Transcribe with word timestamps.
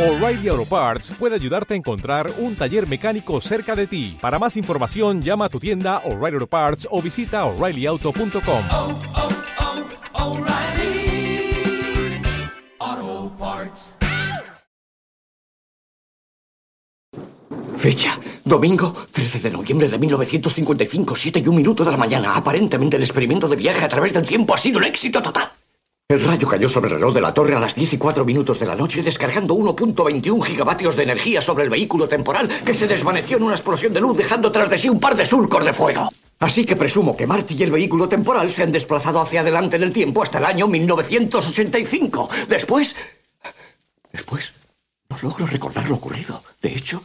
O'Reilly 0.00 0.48
Auto 0.48 0.64
Parts 0.64 1.10
puede 1.18 1.34
ayudarte 1.34 1.74
a 1.74 1.76
encontrar 1.76 2.30
un 2.38 2.56
taller 2.56 2.88
mecánico 2.88 3.38
cerca 3.42 3.76
de 3.76 3.86
ti. 3.86 4.16
Para 4.18 4.38
más 4.38 4.56
información, 4.56 5.20
llama 5.20 5.44
a 5.44 5.48
tu 5.50 5.60
tienda 5.60 5.98
O'Reilly 6.06 6.36
Auto 6.36 6.46
Parts 6.46 6.88
o 6.90 7.02
visita 7.02 7.44
oreillyauto.com. 7.44 8.62
oh, 8.72 8.98
oh, 12.80 13.32
Parts. 13.38 13.94
Fecha, 17.82 18.18
domingo 18.46 18.94
13 19.12 19.40
de 19.40 19.50
noviembre 19.50 19.90
de 19.90 19.98
1955, 19.98 21.14
7 21.14 21.40
y 21.40 21.46
un 21.46 21.56
minuto 21.56 21.84
de 21.84 21.90
la 21.90 21.98
mañana. 21.98 22.36
Aparentemente 22.36 22.96
el 22.96 23.02
experimento 23.02 23.46
de 23.48 23.56
viaje 23.56 23.84
a 23.84 23.88
través 23.90 24.14
del 24.14 24.26
tiempo 24.26 24.54
ha 24.54 24.62
sido 24.62 24.78
un 24.78 24.84
éxito 24.84 25.20
total. 25.20 25.59
El 26.10 26.24
rayo 26.24 26.48
cayó 26.48 26.68
sobre 26.68 26.88
el 26.88 26.96
reloj 26.96 27.14
de 27.14 27.20
la 27.20 27.32
torre 27.32 27.54
a 27.54 27.60
las 27.60 27.72
10 27.72 27.92
y 27.92 27.96
4 27.96 28.24
minutos 28.24 28.58
de 28.58 28.66
la 28.66 28.74
noche, 28.74 29.00
descargando 29.00 29.54
1.21 29.54 30.44
gigavatios 30.44 30.96
de 30.96 31.04
energía 31.04 31.40
sobre 31.40 31.62
el 31.62 31.70
vehículo 31.70 32.08
temporal, 32.08 32.64
que 32.66 32.74
se 32.74 32.88
desvaneció 32.88 33.36
en 33.36 33.44
una 33.44 33.54
explosión 33.54 33.92
de 33.92 34.00
luz, 34.00 34.16
dejando 34.16 34.50
tras 34.50 34.68
de 34.68 34.76
sí 34.76 34.88
un 34.88 34.98
par 34.98 35.14
de 35.14 35.24
surcos 35.24 35.64
de 35.64 35.72
fuego. 35.72 36.10
Así 36.40 36.66
que 36.66 36.74
presumo 36.74 37.16
que 37.16 37.28
Marty 37.28 37.54
y 37.54 37.62
el 37.62 37.70
vehículo 37.70 38.08
temporal 38.08 38.52
se 38.52 38.64
han 38.64 38.72
desplazado 38.72 39.20
hacia 39.20 39.42
adelante 39.42 39.76
en 39.76 39.84
el 39.84 39.92
tiempo 39.92 40.24
hasta 40.24 40.38
el 40.38 40.46
año 40.46 40.66
1985. 40.66 42.28
Después... 42.48 42.92
Después... 44.12 44.44
No 45.10 45.16
logro 45.22 45.46
recordar 45.46 45.88
lo 45.88 45.94
ocurrido. 45.94 46.42
De 46.60 46.74
hecho, 46.74 47.04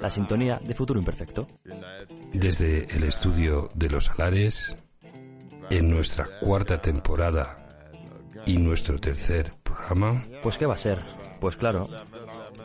La 0.00 0.10
sintonía 0.10 0.58
de 0.64 0.74
Futuro 0.74 0.98
Imperfecto. 1.00 1.46
desde 2.32 2.84
el 2.94 3.04
estudio 3.04 3.68
de 3.74 3.88
los 3.88 4.10
Alares, 4.10 4.76
en 5.70 5.90
nuestra 5.90 6.26
cuarta 6.40 6.80
temporada 6.80 7.66
y 8.46 8.56
nuestro 8.58 8.98
tercer 9.00 9.52
programa, 9.62 10.22
Pues 10.42 10.58
¿qué 10.58 10.66
va 10.66 10.74
a 10.74 10.78
ser? 10.78 11.02
Pues 11.40 11.56
claro. 11.56 11.88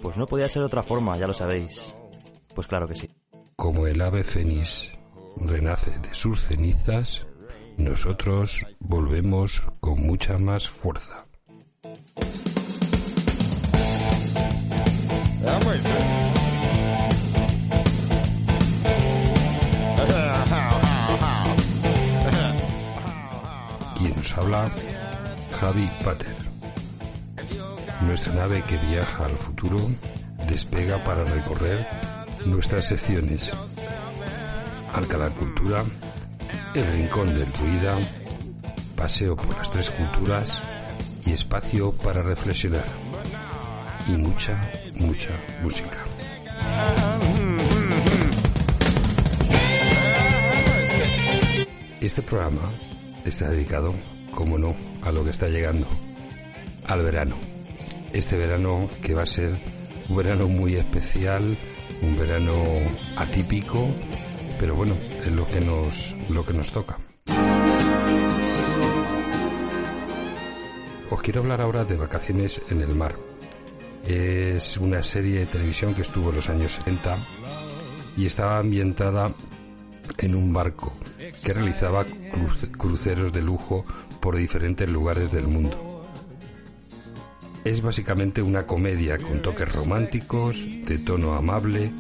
Pues 0.02 0.18
no 0.18 0.26
podía 0.26 0.48
ser 0.50 0.62
de 0.62 0.68
otra 0.68 0.84
forma, 0.84 1.18
ya 1.18 1.28
lo 1.28 1.34
sabéis. 1.34 1.96
Pues 2.54 2.68
claro 2.68 2.88
que 2.88 2.96
sí. 2.96 3.10
como 3.56 3.88
el 3.88 4.02
ave 4.02 4.24
fénix 4.24 4.92
renace 5.38 5.92
de 6.00 6.14
sus 6.14 6.42
cenizas, 6.42 7.28
nosotros 7.78 8.66
volvemos 8.80 9.62
con 9.80 10.02
mucha 10.02 10.38
más 10.38 10.68
fuerza. 10.70 11.24
Javi 25.62 25.88
Pater. 26.04 26.36
Nuestra 28.02 28.34
nave 28.34 28.64
que 28.64 28.78
viaja 28.80 29.26
al 29.26 29.38
futuro 29.38 29.78
despega 30.48 31.04
para 31.04 31.24
recorrer 31.24 31.86
nuestras 32.48 32.86
secciones. 32.86 33.52
Alcalá 34.92 35.30
Cultura, 35.30 35.84
El 36.74 36.88
Rincón 36.94 37.28
del 37.28 37.52
Druida, 37.52 37.96
Paseo 38.96 39.36
por 39.36 39.56
las 39.56 39.70
Tres 39.70 39.92
Culturas 39.92 40.60
y 41.28 41.34
Espacio 41.34 41.92
para 41.92 42.24
Reflexionar. 42.24 42.86
Y 44.08 44.14
mucha, 44.14 44.60
mucha 44.96 45.30
música. 45.62 46.00
Este 52.02 52.24
programa 52.24 52.74
está 53.24 53.48
dedicado, 53.50 53.94
como 54.32 54.58
no, 54.58 54.76
a 55.02 55.12
lo 55.12 55.24
que 55.24 55.30
está 55.32 55.48
llegando, 55.48 55.88
al 56.86 57.02
verano. 57.04 57.36
Este 58.14 58.36
verano 58.38 58.90
que 59.04 59.14
va 59.14 59.24
a 59.24 59.26
ser 59.28 59.60
un 60.10 60.16
verano 60.18 60.48
muy 60.48 60.76
especial, 60.76 61.58
un 62.02 62.18
verano 62.18 62.62
atípico, 63.18 63.90
pero 64.60 64.76
bueno, 64.76 64.96
es 65.22 65.28
lo 65.28 65.48
que 65.48 65.62
nos, 65.62 66.16
lo 66.30 66.44
que 66.46 66.54
nos 66.54 66.72
toca. 66.72 66.98
Os 71.10 71.22
quiero 71.22 71.42
hablar 71.42 71.62
ahora 71.62 71.84
de 71.84 71.98
Vacaciones 71.98 72.62
en 72.70 72.82
el 72.82 72.96
Mar. 72.96 73.16
Es 74.06 74.78
una 74.78 75.04
serie 75.04 75.40
de 75.40 75.46
televisión 75.46 75.94
que 75.94 76.02
estuvo 76.02 76.30
en 76.30 76.38
los 76.38 76.50
años 76.50 76.74
70 76.74 77.18
y 78.18 78.26
estaba 78.26 78.58
ambientada 78.58 79.32
en 80.18 80.36
un 80.36 80.52
barco 80.54 80.94
que 81.44 81.54
realizaba 81.54 82.06
cruce- 82.06 82.72
cruceros 82.72 83.32
de 83.32 83.42
lujo 83.42 83.86
por 84.22 84.38
diferentes 84.38 84.88
lugares 84.88 85.32
del 85.32 85.48
mundo. 85.48 86.08
Es 87.64 87.82
básicamente 87.82 88.42
una 88.42 88.66
comedia 88.66 89.18
con 89.18 89.42
toques 89.42 89.74
románticos, 89.74 90.66
de 90.86 90.98
tono 91.00 91.34
amable 91.34 91.92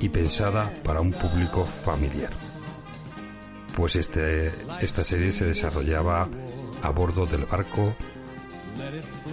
y 0.00 0.08
pensada 0.08 0.72
para 0.82 1.00
un 1.00 1.12
público 1.12 1.64
familiar. 1.64 2.30
Pues 3.76 3.96
este, 3.96 4.50
esta 4.80 5.04
serie 5.04 5.30
se 5.30 5.44
desarrollaba 5.46 6.28
a 6.82 6.90
bordo 6.90 7.26
del 7.26 7.44
barco 7.44 7.94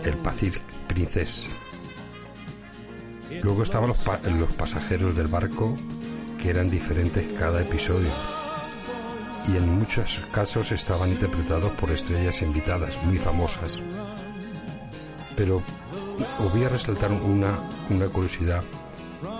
el 0.04 0.14
Pacific 0.18 0.64
Princess. 0.88 1.48
Luego 3.42 3.64
estaban 3.64 3.90
los, 3.90 4.06
los 4.06 4.54
pasajeros 4.54 5.16
del 5.16 5.28
barco 5.28 5.78
que 6.42 6.50
eran 6.50 6.70
diferentes 6.70 7.26
cada 7.40 7.62
episodio 7.62 8.10
y 9.48 9.56
en 9.56 9.80
muchos 9.80 10.22
casos 10.32 10.72
estaban 10.72 11.10
interpretados 11.10 11.72
por 11.74 11.92
estrellas 11.92 12.42
invitadas 12.42 13.02
muy 13.04 13.18
famosas. 13.18 13.80
Pero 15.36 15.62
os 16.40 16.52
voy 16.52 16.64
a 16.64 16.70
resaltar 16.70 17.12
una, 17.12 17.58
una 17.90 18.08
curiosidad 18.08 18.64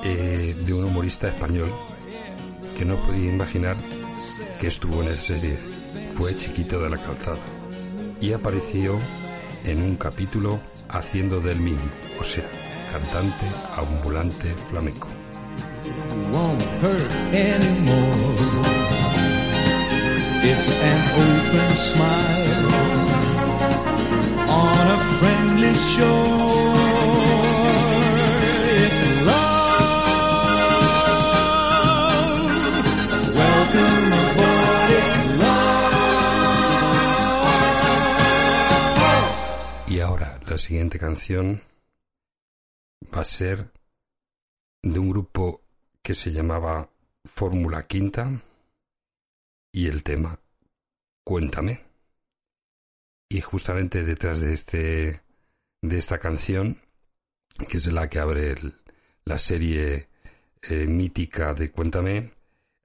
eh, 0.04 0.56
de 0.66 0.74
un 0.74 0.86
humorista 0.86 1.28
español 1.28 1.72
que 2.78 2.86
no 2.86 2.96
podía 2.98 3.32
imaginar 3.32 3.76
que 4.60 4.68
estuvo 4.68 5.02
en 5.02 5.10
esa 5.10 5.22
serie. 5.22 5.58
Fue 6.14 6.36
Chiquito 6.36 6.80
de 6.80 6.90
la 6.90 6.98
Calzada 6.98 7.38
y 8.20 8.34
apareció 8.34 9.00
en 9.64 9.82
un 9.82 9.96
capítulo 9.98 10.60
haciendo 10.90 11.40
del 11.40 11.60
mismo, 11.60 11.90
o 12.20 12.24
sea, 12.24 12.46
cantante 12.92 13.46
ambulante 13.76 14.56
flamenco. 14.70 15.08
It's 20.44 20.74
an 20.82 21.00
open 21.26 21.76
smile 21.76 22.72
on 24.50 24.88
a 24.88 25.00
friendly 25.18 25.74
shore. 25.76 26.78
It's 28.84 29.02
love. 29.26 29.98
Welcome 33.36 34.14
aboard. 34.24 34.92
It's 35.00 35.14
love. 35.40 36.28
Y 39.90 40.00
ahora 40.00 40.40
la 40.48 40.58
siguiente 40.58 40.98
canción 41.00 41.62
va 43.14 43.22
a 43.22 43.26
ser 43.26 43.72
de 44.84 45.00
un 45.00 45.10
grupo 45.10 45.62
que 46.02 46.14
se 46.16 46.32
llamaba 46.32 46.90
Fórmula 47.26 47.84
Quinta 47.88 48.32
y 49.72 49.88
el 49.88 50.04
tema 50.04 50.40
Cuéntame. 51.24 51.84
Y 53.30 53.42
justamente 53.42 54.04
detrás 54.04 54.40
de 54.40 54.54
este 54.54 55.22
de 55.82 55.98
esta 55.98 56.18
canción, 56.20 56.82
que 57.70 57.78
es 57.78 57.88
la 57.88 58.10
que 58.10 58.20
abre 58.20 58.56
la 59.26 59.38
serie 59.38 60.10
eh, 60.62 60.88
mítica 60.88 61.54
de 61.54 61.72
Cuéntame, 61.72 62.32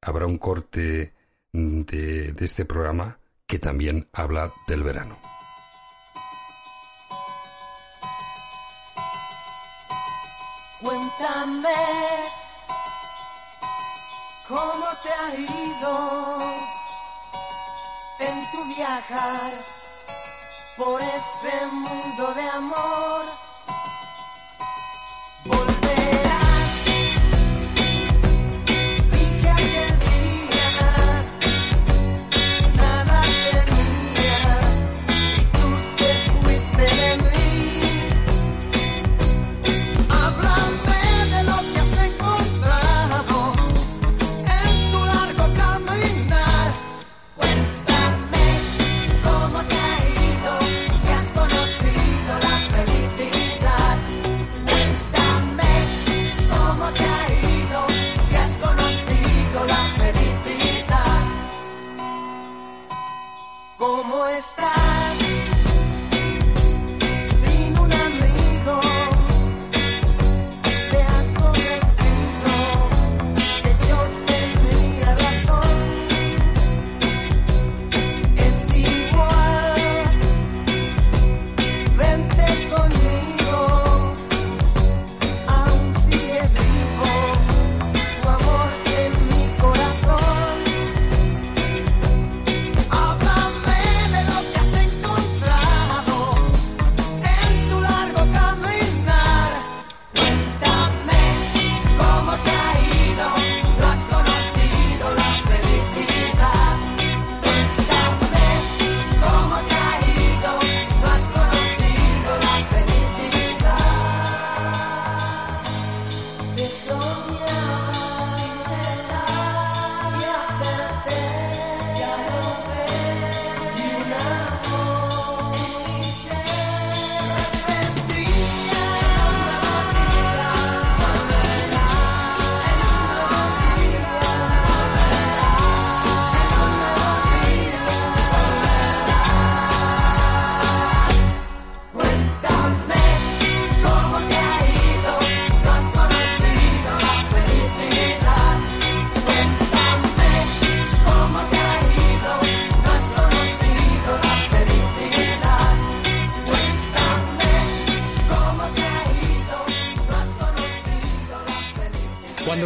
habrá 0.01 0.27
un 0.27 0.39
corte 0.39 1.15
de 1.53 2.35
este 2.41 2.65
programa 2.65 3.19
que 3.47 3.59
también 3.59 4.09
habla 4.13 4.53
del 4.67 4.83
verano. 4.83 5.19
Cuéntame 10.81 11.69
cómo 14.49 14.87
te 15.03 15.11
ha 15.11 15.35
ido 15.39 16.72
en 18.19 18.51
tu 18.53 18.65
viajar 18.75 19.53
por 20.77 21.01
ese 21.01 21.67
mundo 21.67 22.35
de 22.35 22.49
amor. 22.49 22.93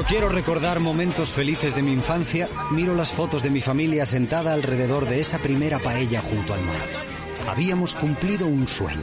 Quiero 0.09 0.29
recordar 0.29 0.79
momentos 0.79 1.33
felices 1.33 1.75
de 1.75 1.83
mi 1.83 1.93
infancia, 1.93 2.49
miro 2.71 2.95
las 2.95 3.13
fotos 3.13 3.43
de 3.43 3.51
mi 3.51 3.61
familia 3.61 4.07
sentada 4.07 4.53
alrededor 4.53 5.09
de 5.09 5.21
esa 5.21 5.39
primera 5.39 5.79
paella 5.81 6.21
junto 6.23 6.55
al 6.55 6.63
mar. 6.63 6.81
Habíamos 7.49 7.97
cumplido 7.97 8.47
un 8.47 8.69
sueño. 8.69 9.03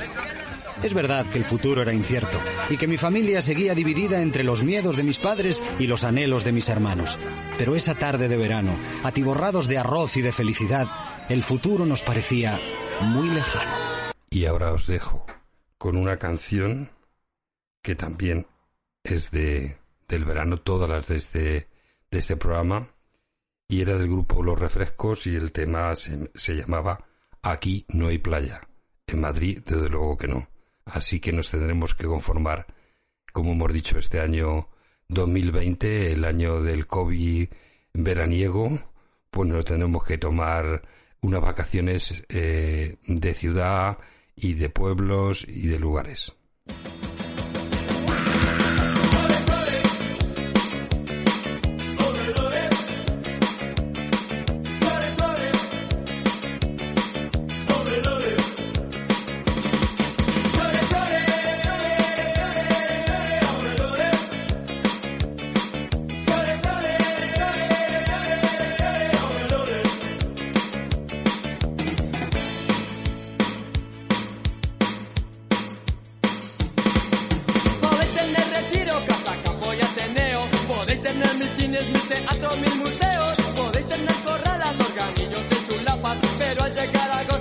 Es 0.82 0.94
verdad 0.94 1.26
que 1.28 1.38
el 1.38 1.44
futuro 1.44 1.82
era 1.82 1.94
incierto 1.94 2.40
y 2.70 2.78
que 2.78 2.88
mi 2.88 2.98
familia 2.98 3.42
seguía 3.42 3.74
dividida 3.74 4.22
entre 4.22 4.44
los 4.44 4.64
miedos 4.64 4.98
de 4.98 5.04
mis 5.04 5.20
padres 5.20 5.62
y 5.80 5.88
los 5.88 6.04
anhelos 6.04 6.44
de 6.44 6.52
mis 6.52 6.70
hermanos. 6.70 7.20
Pero 7.58 7.76
esa 7.76 7.96
tarde 7.96 8.28
de 8.28 8.38
verano, 8.38 8.78
atiborrados 9.04 9.68
de 9.68 9.78
arroz 9.78 10.18
y 10.18 10.22
de 10.22 10.32
felicidad, 10.32 10.88
el 11.30 11.44
futuro 11.44 11.86
nos 11.86 12.04
parecía 12.04 12.60
muy 13.02 13.30
lejano. 13.30 13.72
Y 14.30 14.46
ahora 14.46 14.74
os 14.74 14.88
dejo 14.88 15.26
con 15.78 15.96
una 15.96 16.18
canción 16.18 16.90
que 17.82 17.96
también 17.96 18.48
es 19.04 19.32
de 19.32 19.78
del 20.08 20.26
verano, 20.26 20.62
todas 20.62 20.90
las 20.90 21.08
de 21.08 21.16
este, 21.18 21.70
de 22.12 22.18
este 22.18 22.38
programa, 22.38 22.90
y 23.68 23.82
era 23.82 23.98
del 23.98 24.08
grupo 24.08 24.44
Los 24.44 24.60
Refrescos 24.60 25.28
y 25.28 25.36
el 25.36 25.52
tema 25.52 25.96
se, 25.96 26.32
se 26.36 26.56
llamaba 26.56 27.06
Aquí 27.42 27.86
no 27.90 28.08
hay 28.08 28.18
playa. 28.18 28.62
En 29.08 29.22
Madrid, 29.22 29.60
desde 29.66 29.90
luego 29.90 30.18
que 30.18 30.28
no. 30.28 30.48
Así 30.86 31.20
que 31.20 31.32
nos 31.32 31.50
tendremos 31.50 31.94
que 31.94 32.06
conformar, 32.06 32.68
como 33.32 33.52
hemos 33.52 33.74
dicho, 33.74 33.98
este 33.98 34.20
año 34.20 34.70
2020, 35.10 36.12
el 36.12 36.26
año 36.26 36.62
del 36.62 36.88
COVID 36.88 37.50
veraniego, 37.94 38.80
pues 39.30 39.50
nos 39.50 39.66
tendremos 39.66 40.04
que 40.04 40.18
tomar 40.18 40.82
unas 41.22 41.42
vacaciones 41.42 42.26
eh, 42.30 42.98
de 43.08 43.34
ciudad 43.34 43.98
y 44.36 44.54
de 44.54 44.70
pueblos 44.70 45.46
y 45.48 45.68
de 45.68 45.80
lugares. 45.80 46.36
Pero 86.38 86.64
al 86.64 86.74
llegar 86.74 87.12
a 87.12 87.33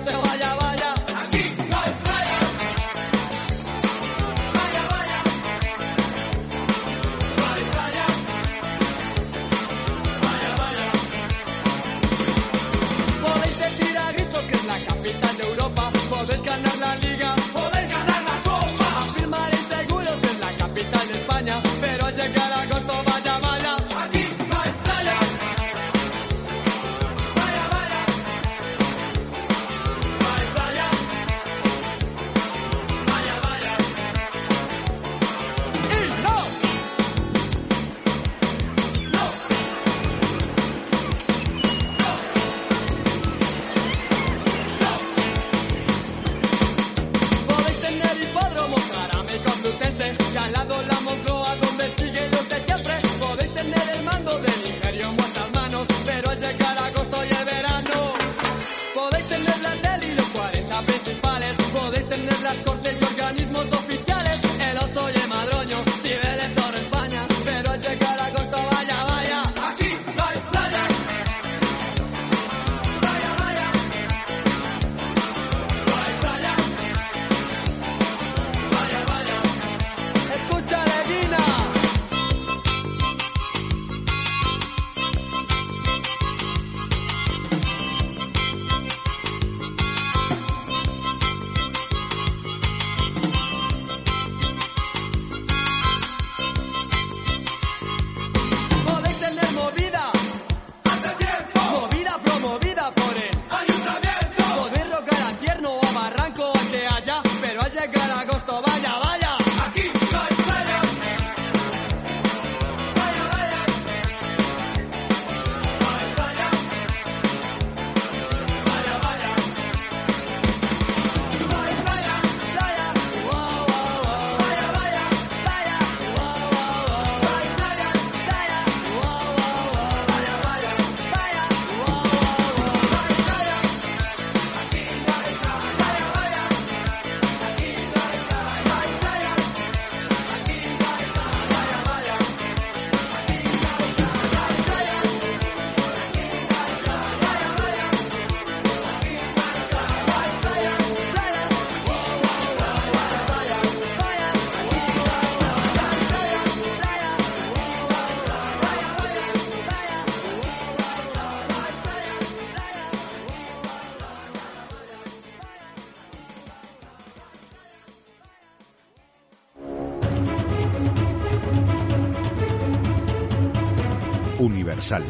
Universal. 174.82 175.04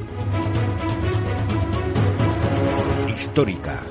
Histórica. 3.08 3.82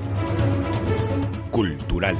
Cultural. 1.49 2.17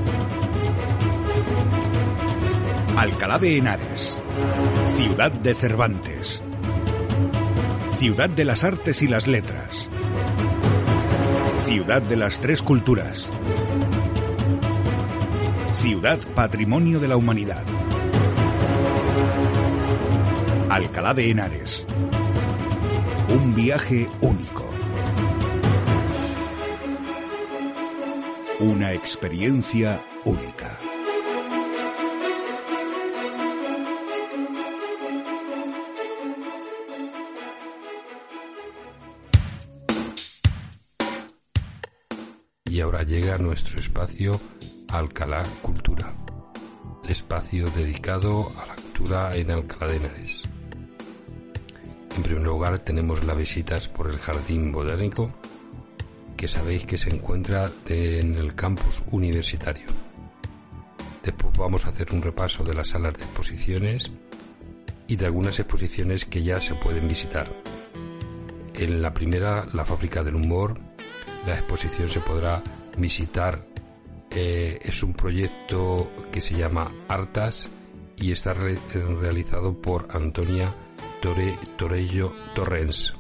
Alcalá 2.98 3.38
de 3.38 3.58
Henares. 3.58 4.20
Ciudad 4.98 5.32
de 5.32 5.54
Cervantes. 5.54 6.44
Ciudad 7.98 8.32
de 8.32 8.46
las 8.46 8.64
Artes 8.64 9.04
y 9.04 9.08
las 9.08 9.28
Letras. 9.28 9.92
Ciudad 11.60 12.02
de 12.02 12.16
las 12.16 12.40
Tres 12.40 12.64
Culturas. 12.64 13.32
Ciudad 15.72 16.20
Patrimonio 16.34 17.00
de 17.00 17.08
la 17.08 17.16
Humanidad. 17.16 17.66
Alcalá 20.70 21.14
de 21.14 21.30
Henares. 21.30 21.86
Un 23.34 23.56
viaje 23.56 24.10
único. 24.20 24.70
Una 28.60 28.92
experiencia 28.92 30.04
única. 30.26 30.78
Y 42.66 42.82
ahora 42.82 43.04
llega 43.04 43.38
nuestro 43.38 43.80
espacio 43.80 44.34
Alcalá 44.90 45.44
Cultura, 45.62 46.14
espacio 47.08 47.70
dedicado 47.70 48.52
a 48.62 48.66
la 48.68 48.76
cultura 48.76 49.36
en 49.38 49.52
Alcalá 49.52 49.90
de 49.90 49.98
Henares. 49.98 50.51
En 52.16 52.24
primer 52.24 52.44
lugar 52.44 52.80
tenemos 52.80 53.24
las 53.26 53.38
visitas 53.38 53.88
por 53.88 54.10
el 54.10 54.18
Jardín 54.20 54.72
Botánico, 54.72 55.32
que 56.36 56.48
sabéis 56.48 56.86
que 56.86 56.98
se 56.98 57.10
encuentra 57.10 57.70
en 57.88 58.36
el 58.36 58.54
campus 58.56 59.04
universitario. 59.12 59.86
Después 61.24 61.56
vamos 61.58 61.86
a 61.86 61.90
hacer 61.90 62.08
un 62.14 62.22
repaso 62.22 62.64
de 62.64 62.74
las 62.74 62.90
salas 62.90 63.14
de 63.18 63.24
exposiciones 63.24 64.12
y 65.08 65.16
de 65.16 65.26
algunas 65.26 65.60
exposiciones 65.60 66.26
que 66.26 66.44
ya 66.44 66.60
se 66.60 66.74
pueden 66.76 67.08
visitar. 67.08 67.48
En 68.74 69.02
la 69.02 69.14
primera, 69.14 69.68
la 69.74 69.86
Fábrica 69.86 70.24
del 70.24 70.36
Humor, 70.36 70.80
la 71.46 71.54
exposición 71.56 72.10
se 72.10 72.20
podrá 72.22 72.62
visitar. 72.98 73.66
eh, 74.34 74.80
es 74.82 75.04
un 75.04 75.14
proyecto 75.14 76.08
que 76.32 76.40
se 76.40 76.56
llama 76.56 76.90
Artas 77.10 77.68
y 78.16 78.32
está 78.32 78.54
re- 78.54 78.80
realizado 79.20 79.74
por 79.82 80.08
Antonia 80.10 80.74
Tore, 81.22 81.56
Torello 81.78 82.34
Torrens. 82.56 83.14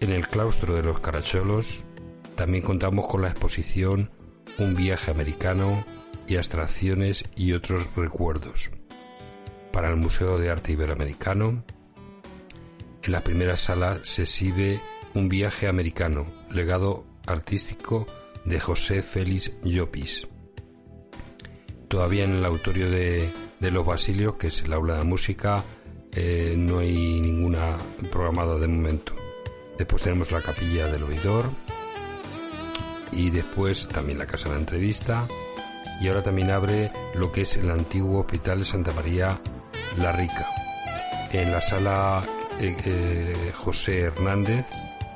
En 0.00 0.12
el 0.12 0.28
claustro 0.28 0.74
de 0.74 0.82
los 0.82 1.00
Caracholos 1.00 1.84
también 2.36 2.62
contamos 2.62 3.06
con 3.06 3.22
la 3.22 3.28
exposición 3.28 4.10
Un 4.58 4.74
viaje 4.76 5.10
americano 5.10 5.86
y 6.26 6.36
abstracciones 6.36 7.24
y 7.34 7.54
otros 7.54 7.86
recuerdos. 7.96 8.70
Para 9.72 9.88
el 9.88 9.96
Museo 9.96 10.36
de 10.38 10.50
Arte 10.50 10.72
Iberoamericano, 10.72 11.64
en 13.02 13.12
la 13.12 13.22
primera 13.22 13.56
sala 13.56 14.00
se 14.02 14.22
exhibe 14.22 14.82
Un 15.14 15.30
viaje 15.30 15.68
americano, 15.68 16.26
legado 16.50 17.06
artístico 17.26 18.06
de 18.44 18.60
José 18.60 19.00
Félix 19.00 19.56
Llopis. 19.62 20.28
Todavía 21.88 22.24
en 22.24 22.32
el 22.32 22.44
auditorio 22.44 22.90
de, 22.90 23.32
de 23.60 23.70
los 23.70 23.86
Basilios, 23.86 24.36
que 24.36 24.48
es 24.48 24.62
el 24.62 24.74
aula 24.74 24.96
de 24.96 25.04
música, 25.04 25.64
eh, 26.14 26.54
no 26.56 26.78
hay 26.78 27.20
ninguna 27.20 27.76
programada 28.10 28.58
de 28.58 28.68
momento. 28.68 29.14
Después 29.78 30.02
tenemos 30.02 30.30
la 30.30 30.42
capilla 30.42 30.86
del 30.86 31.02
oidor 31.04 31.46
y 33.10 33.30
después 33.30 33.88
también 33.88 34.18
la 34.18 34.26
casa 34.26 34.48
de 34.48 34.54
la 34.54 34.60
entrevista 34.60 35.26
y 36.00 36.08
ahora 36.08 36.22
también 36.22 36.50
abre 36.50 36.90
lo 37.14 37.32
que 37.32 37.42
es 37.42 37.56
el 37.56 37.70
antiguo 37.70 38.20
hospital 38.20 38.60
de 38.60 38.64
Santa 38.64 38.92
María 38.92 39.40
La 39.98 40.12
Rica. 40.12 40.46
En 41.32 41.50
la 41.50 41.60
sala 41.60 42.22
eh, 42.60 42.76
eh, 42.84 43.52
José 43.54 44.00
Hernández 44.00 44.66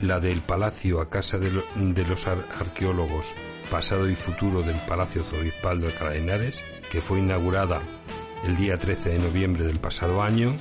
la 0.00 0.20
del 0.20 0.40
Palacio 0.40 1.00
a 1.00 1.10
Casa 1.10 1.38
de, 1.38 1.50
lo- 1.50 1.64
de 1.76 2.04
los 2.06 2.26
Ar- 2.26 2.46
Arqueólogos 2.58 3.34
Pasado 3.70 4.08
y 4.08 4.14
Futuro 4.16 4.62
del 4.62 4.76
Palacio 4.88 5.22
Zobispal 5.22 5.80
de 5.80 5.88
Alcalá 5.88 6.14
que 6.90 7.00
fue 7.00 7.18
inaugurada 7.20 7.80
el 8.44 8.56
día 8.56 8.76
13 8.76 9.10
de 9.10 9.18
noviembre 9.18 9.64
del 9.64 9.78
pasado 9.78 10.22
año, 10.22 10.56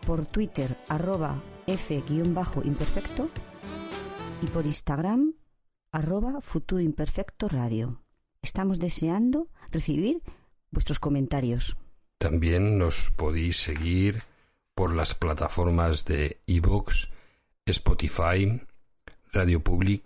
por 0.06 0.26
Twitter 0.26 0.78
arroba 0.90 1.42
f-imperfecto 1.68 3.30
y 4.42 4.48
por 4.48 4.66
Instagram 4.66 5.36
arroba 5.92 6.42
futuroimperfectoradio. 6.42 8.02
Estamos 8.42 8.80
deseando 8.80 9.48
recibir 9.72 10.22
vuestros 10.72 11.00
comentarios. 11.00 11.78
También 12.18 12.78
nos 12.78 13.12
podéis 13.12 13.58
seguir 13.58 14.24
por 14.76 14.96
las 14.96 15.14
plataformas 15.14 16.06
de 16.06 16.42
iVoox, 16.46 17.10
Spotify, 17.66 18.62
Radio 19.32 19.62
Public, 19.62 20.04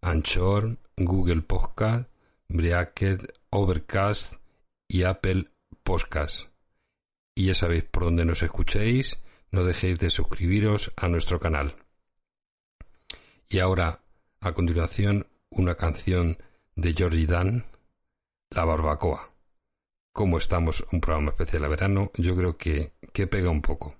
Anchor, 0.00 0.78
Google 0.96 1.42
Podcast, 1.42 2.08
Breaker, 2.48 3.34
Overcast 3.50 4.34
y 4.88 5.02
Apple 5.02 5.50
Podcast. 5.82 6.48
Y 7.34 7.46
ya 7.46 7.54
sabéis 7.54 7.84
por 7.84 8.04
dónde 8.04 8.24
nos 8.24 8.42
escuchéis, 8.42 9.22
no 9.50 9.64
dejéis 9.64 9.98
de 9.98 10.10
suscribiros 10.10 10.92
a 10.96 11.08
nuestro 11.08 11.38
canal. 11.38 11.76
Y 13.48 13.58
ahora, 13.58 14.00
a 14.40 14.52
continuación, 14.52 15.26
una 15.50 15.74
canción 15.74 16.38
de 16.76 16.92
Georgie 16.92 17.26
Dan, 17.26 17.64
La 18.50 18.64
Barbacoa. 18.64 19.30
Como 20.12 20.38
estamos 20.38 20.86
un 20.92 21.00
programa 21.00 21.30
especial 21.30 21.64
a 21.64 21.68
verano, 21.68 22.10
yo 22.16 22.36
creo 22.36 22.56
que, 22.56 22.92
que 23.12 23.26
pega 23.26 23.50
un 23.50 23.62
poco. 23.62 23.96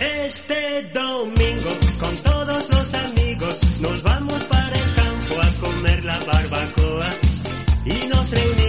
Este 0.00 0.82
domingo 0.92 1.70
con 1.98 2.16
todos 2.18 2.68
los 2.70 2.94
amigos 2.94 3.80
nos 3.80 4.02
vamos 4.02 4.44
para 4.46 4.76
el 4.76 4.94
campo 4.94 5.34
a 5.40 5.60
comer 5.60 6.04
la 6.04 6.18
barbacoa 6.18 7.10
y 7.84 8.08
nos 8.08 8.30
reunimos 8.30 8.67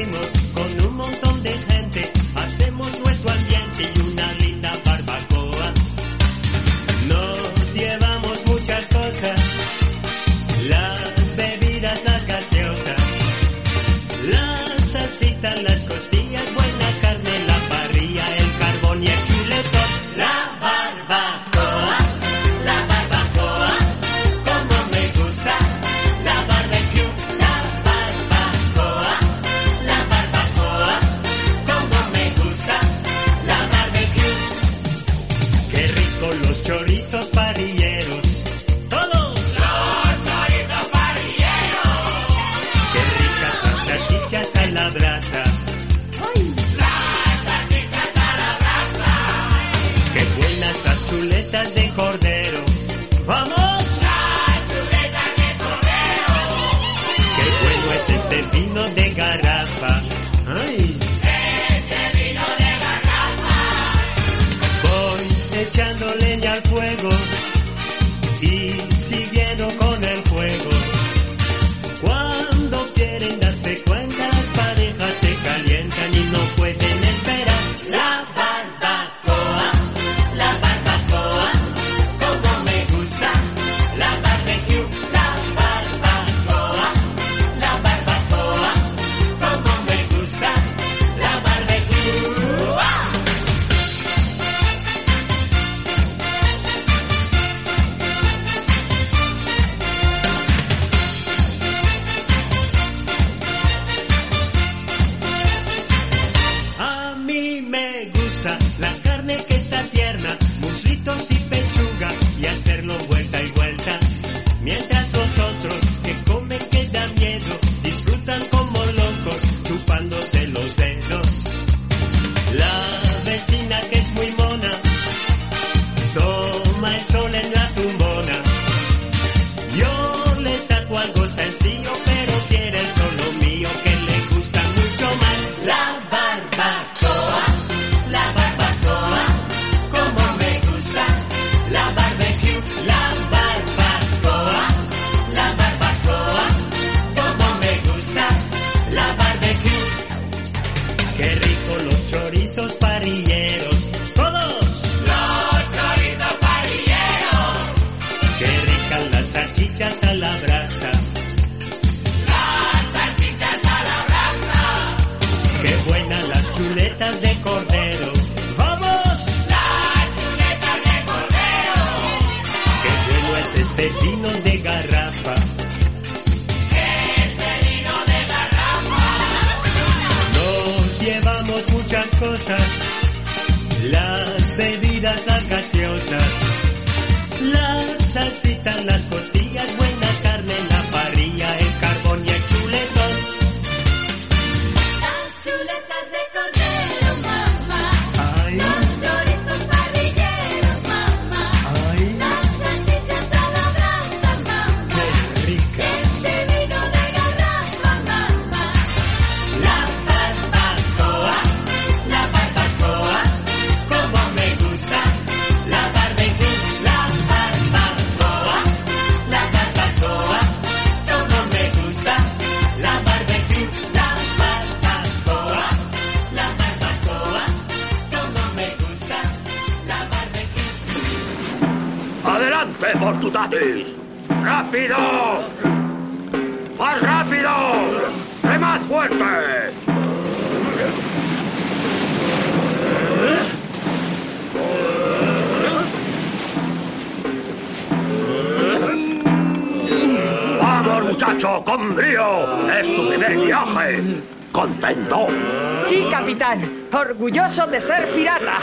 Orgulloso 257.19 257.67
de 257.67 257.81
ser 257.81 258.13
pirata. 258.13 258.61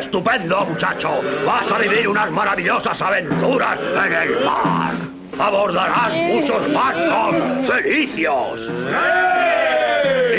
¡Estupendo, 0.00 0.66
muchacho! 0.66 1.22
Vas 1.46 1.72
a 1.72 1.78
vivir 1.78 2.06
unas 2.06 2.30
maravillosas 2.30 3.00
aventuras 3.00 3.78
en 4.04 4.12
el 4.12 4.44
mar. 4.44 4.92
Abordarás 5.38 6.12
muchos 6.12 6.70
barcos 6.74 7.36
felicios. 7.66 8.60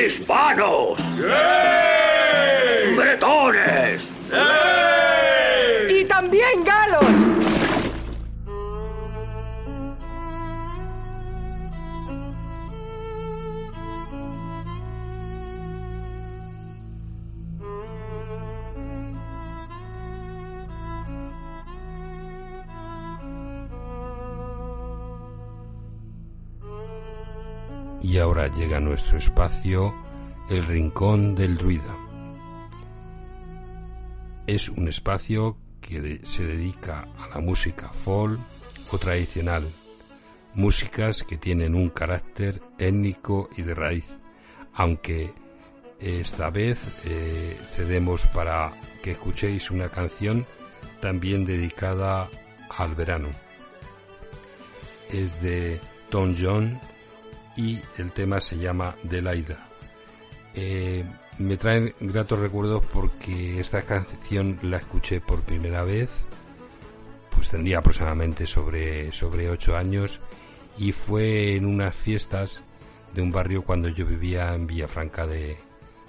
Hispanos. 0.06 1.00
Bretones. 2.96 4.11
Y 28.12 28.18
ahora 28.18 28.50
llega 28.50 28.76
a 28.76 28.82
nuestro 28.82 29.18
espacio 29.18 29.94
el 30.50 30.66
Rincón 30.66 31.34
del 31.34 31.56
Druida. 31.56 31.96
Es 34.46 34.68
un 34.68 34.90
espacio 34.90 35.56
que 35.80 36.20
se 36.24 36.46
dedica 36.46 37.08
a 37.18 37.30
la 37.30 37.40
música 37.40 37.88
folk 37.94 38.38
o 38.92 38.98
tradicional, 38.98 39.64
músicas 40.56 41.24
que 41.24 41.38
tienen 41.38 41.74
un 41.74 41.88
carácter 41.88 42.62
étnico 42.78 43.50
y 43.56 43.62
de 43.62 43.76
raíz, 43.76 44.08
aunque 44.74 45.34
esta 45.98 46.50
vez 46.50 46.86
eh, 47.06 47.58
cedemos 47.78 48.28
para 48.28 48.74
que 49.02 49.12
escuchéis 49.12 49.72
una 49.72 49.88
canción 49.88 50.46
también 51.00 51.46
dedicada 51.46 52.30
al 52.78 52.94
verano. 52.94 53.30
Es 55.14 55.42
de 55.42 55.80
Tom 56.10 56.36
John 56.38 56.78
y 57.56 57.80
el 57.98 58.12
tema 58.12 58.40
se 58.40 58.58
llama 58.58 58.96
Delaida. 59.04 59.58
Eh, 60.54 61.06
me 61.38 61.58
traen 61.58 61.94
gratos 62.00 62.40
recuerdos 62.40 62.84
porque 62.92 63.60
esta 63.60 63.82
canción 63.84 64.60
la 64.62 64.78
escuché 64.78 65.22
por 65.22 65.42
primera 65.42 65.84
vez, 65.84 66.26
pues 67.30 67.50
tendría 67.50 67.80
aproximadamente 67.80 68.46
sobre, 68.46 69.12
sobre 69.12 69.50
8 69.50 69.78
años 69.78 70.20
y 70.78 70.92
fue 70.92 71.56
en 71.56 71.66
unas 71.66 71.96
fiestas 71.96 72.64
de 73.14 73.22
un 73.22 73.32
barrio 73.32 73.64
cuando 73.64 73.90
yo 73.90 74.06
vivía 74.06 74.54
en 74.54 74.68
Villafranca 74.68 75.26
de, 75.26 75.58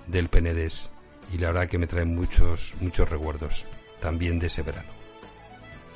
del 0.07 0.29
Penedés 0.29 0.91
y 1.33 1.39
la 1.39 1.49
verdad 1.49 1.69
que 1.69 1.79
me 1.79 1.87
traen 1.87 2.15
muchos, 2.15 2.75
muchos 2.81 3.09
recuerdos 3.09 3.65
también 4.01 4.39
de 4.39 4.47
ese 4.47 4.63
verano. 4.63 4.91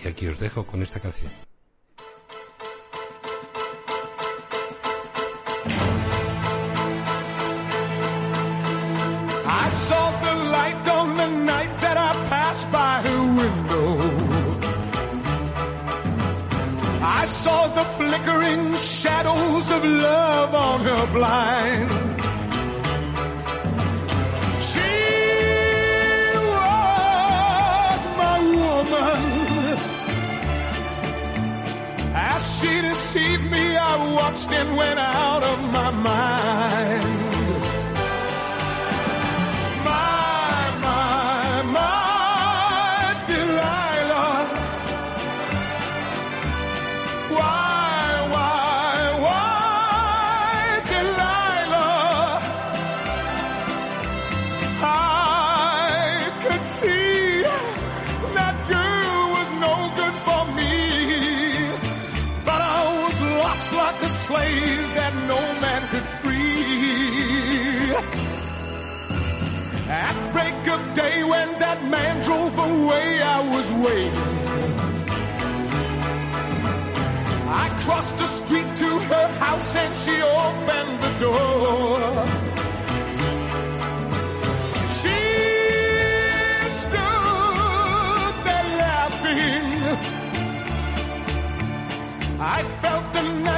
Y 0.04 0.08
aquí 0.08 0.26
os 0.26 0.38
dejo 0.38 0.66
con 0.66 0.82
esta 0.82 1.00
canción. 1.00 1.45
I 9.66 9.70
saw 9.70 10.10
the 10.26 10.34
light 10.56 10.88
on 10.88 11.16
the 11.16 11.28
night 11.52 11.80
that 11.80 11.96
I 11.96 12.12
passed 12.30 12.70
by 12.70 13.02
her 13.06 13.22
window. 13.40 13.88
I 17.02 17.24
saw 17.24 17.66
the 17.78 17.86
flickering 17.96 18.76
shadows 18.76 19.72
of 19.72 19.84
love 19.84 20.54
on 20.54 20.78
her 20.88 21.06
blind. 21.16 21.90
She 24.68 24.92
was 26.54 28.00
my 28.22 28.38
woman. 28.60 29.22
As 32.14 32.42
she 32.56 32.72
deceived 32.82 33.50
me, 33.50 33.76
I 33.76 33.94
watched 34.14 34.52
and 34.52 34.76
went 34.76 35.00
out 35.00 35.42
of 35.42 35.65
I 77.86 77.88
crossed 77.88 78.18
the 78.18 78.26
street 78.26 78.66
to 78.78 78.98
her 78.98 79.28
house 79.38 79.76
and 79.76 79.94
she 79.94 80.20
opened 80.20 81.02
the 81.04 81.12
door. 81.22 82.00
She 84.98 85.18
stood 86.82 88.34
there 88.44 88.70
laughing. 88.82 89.70
I 92.40 92.62
felt 92.82 93.12
the 93.12 93.22
knife 93.22 93.55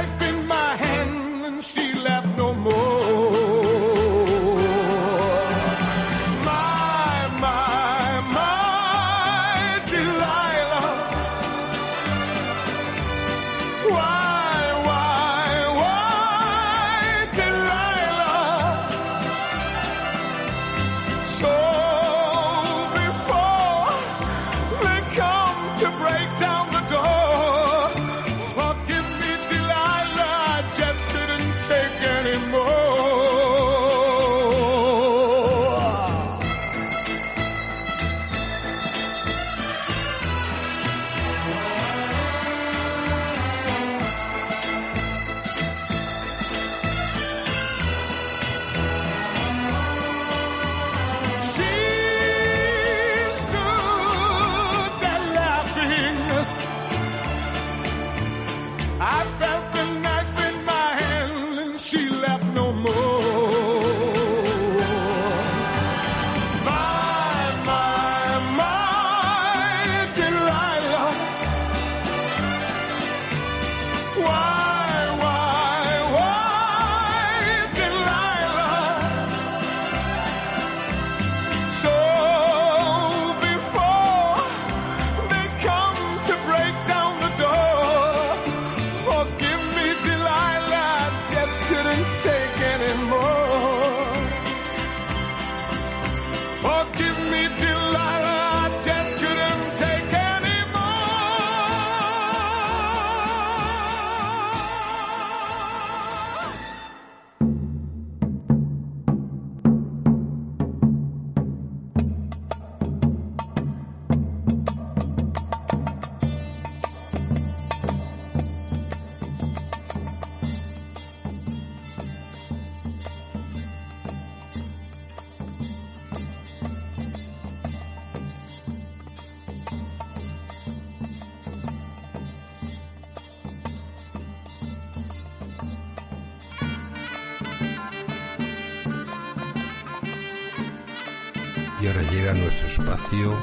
Y 141.81 141.87
ahora 141.87 142.01
llega 142.03 142.33
nuestro 142.33 142.67
espacio 142.67 143.37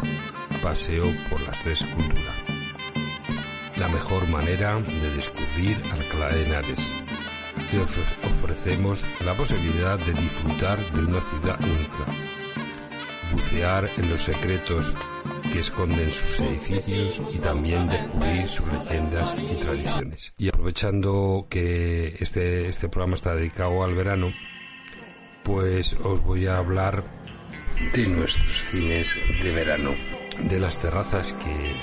Paseo 0.63 1.11
por 1.31 1.41
las 1.43 1.59
Tres 1.63 1.83
Culturas. 1.95 2.37
La 3.77 3.89
mejor 3.89 4.29
manera 4.29 4.79
de 4.79 5.11
descubrir 5.15 5.83
Alcalá 5.91 6.29
de 6.35 6.45
Henares. 6.47 6.87
Te 7.71 7.79
ofre- 7.79 8.31
ofrecemos 8.39 9.05
la 9.25 9.35
posibilidad 9.35 9.99
de 9.99 10.13
disfrutar 10.13 10.79
de 10.93 11.01
una 11.05 11.21
ciudad 11.21 11.59
única. 11.63 12.13
Bucear 13.33 13.91
en 13.97 14.11
los 14.11 14.23
secretos 14.23 14.95
que 15.53 15.59
esconden 15.61 16.11
sus 16.11 16.41
edificios 16.41 17.21
y 17.33 17.39
también 17.39 17.89
descubrir 17.89 18.49
sus 18.49 18.67
leyendas 18.73 19.35
y 19.39 19.55
tradiciones. 19.57 20.35
Y 20.39 20.49
aprovechando 20.49 21.47
que 21.51 22.17
este, 22.21 22.69
este 22.69 22.89
programa 22.89 23.15
está 23.15 23.35
dedicado 23.35 23.83
al 23.83 23.95
verano, 23.95 24.33
pues 25.43 25.95
os 26.05 26.21
voy 26.23 26.47
a 26.47 26.59
hablar 26.59 27.05
de 27.93 28.07
nuestros 28.07 28.63
cines 28.65 29.17
de 29.43 29.53
verano, 29.53 29.93
de 30.41 30.59
las 30.59 30.79
terrazas 30.81 31.35
que, 31.35 31.75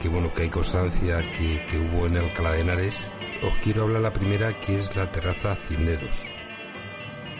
que 0.00 0.08
bueno, 0.08 0.32
que 0.32 0.42
hay 0.42 0.48
constancia 0.50 1.18
que, 1.32 1.64
que 1.66 1.78
hubo 1.78 2.06
en 2.06 2.16
Alcalá 2.18 2.52
de 2.52 2.60
Henares. 2.60 3.10
Os 3.42 3.56
quiero 3.62 3.84
hablar 3.84 4.02
la 4.02 4.12
primera 4.12 4.58
que 4.60 4.76
es 4.76 4.94
la 4.94 5.10
terraza 5.10 5.56
Cineros. 5.56 6.28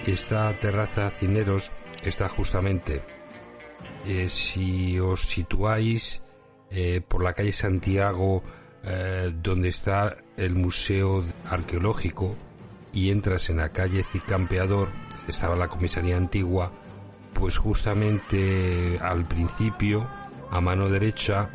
Esta 0.06 0.58
terraza 0.58 1.10
Cineros 1.10 1.72
está 2.02 2.28
justamente, 2.28 3.02
eh, 4.06 4.28
si 4.28 4.98
os 4.98 5.22
situáis 5.22 6.22
eh, 6.70 7.00
por 7.06 7.22
la 7.22 7.32
calle 7.32 7.52
Santiago, 7.52 8.42
eh, 8.82 9.32
donde 9.34 9.68
está 9.68 10.16
el 10.36 10.54
Museo 10.54 11.24
Arqueológico, 11.48 12.36
y 12.92 13.10
entras 13.10 13.50
en 13.50 13.56
la 13.56 13.70
calle 13.70 14.04
Cicampeador, 14.04 14.90
estaba 15.26 15.56
la 15.56 15.68
comisaría 15.68 16.16
antigua, 16.16 16.72
pues 17.34 17.58
justamente 17.58 18.98
al 19.00 19.26
principio, 19.26 20.08
a 20.50 20.60
mano 20.60 20.88
derecha, 20.88 21.50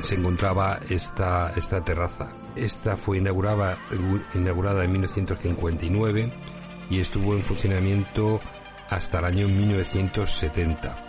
se 0.00 0.14
encontraba 0.14 0.78
esta, 0.88 1.52
esta 1.56 1.82
terraza. 1.82 2.32
Esta 2.54 2.96
fue 2.96 3.18
inaugurada, 3.18 3.78
inaugurada 4.34 4.84
en 4.84 4.92
1959 4.92 6.32
y 6.90 7.00
estuvo 7.00 7.34
en 7.34 7.42
funcionamiento 7.42 8.40
hasta 8.90 9.20
el 9.20 9.24
año 9.24 9.48
1970. 9.48 11.06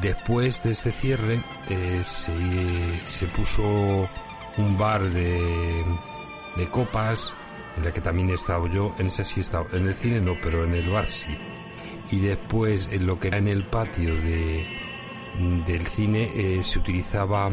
Después 0.00 0.62
de 0.62 0.70
este 0.70 0.92
cierre 0.92 1.42
eh, 1.68 2.00
se, 2.04 3.02
se, 3.06 3.26
puso 3.26 4.08
un 4.56 4.78
bar 4.78 5.02
de, 5.02 5.84
de 6.56 6.68
copas 6.70 7.34
en 7.76 7.84
la 7.84 7.92
que 7.92 8.00
también 8.00 8.30
he 8.30 8.34
estado 8.34 8.66
yo, 8.68 8.94
en 8.98 9.06
ese 9.06 9.24
sí 9.24 9.40
he 9.40 9.76
en 9.76 9.86
el 9.86 9.94
cine 9.94 10.20
no, 10.20 10.34
pero 10.42 10.64
en 10.64 10.74
el 10.74 10.88
bar 10.88 11.10
sí. 11.10 11.36
Y 12.10 12.20
después 12.20 12.88
en 12.90 13.06
lo 13.06 13.18
que 13.18 13.28
era 13.28 13.38
en 13.38 13.48
el 13.48 13.66
patio 13.66 14.14
de, 14.14 14.66
del 15.66 15.86
cine 15.86 16.32
eh, 16.34 16.62
se 16.62 16.78
utilizaba 16.78 17.50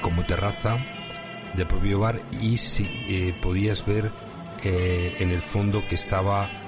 como 0.00 0.24
terraza 0.24 0.78
de 1.54 1.66
propio 1.66 2.00
bar 2.00 2.20
y 2.40 2.56
si 2.56 2.84
eh, 2.84 3.38
podías 3.40 3.86
ver 3.86 4.10
eh, 4.62 5.16
en 5.18 5.30
el 5.30 5.40
fondo 5.40 5.84
que 5.86 5.94
estaba 5.94 6.60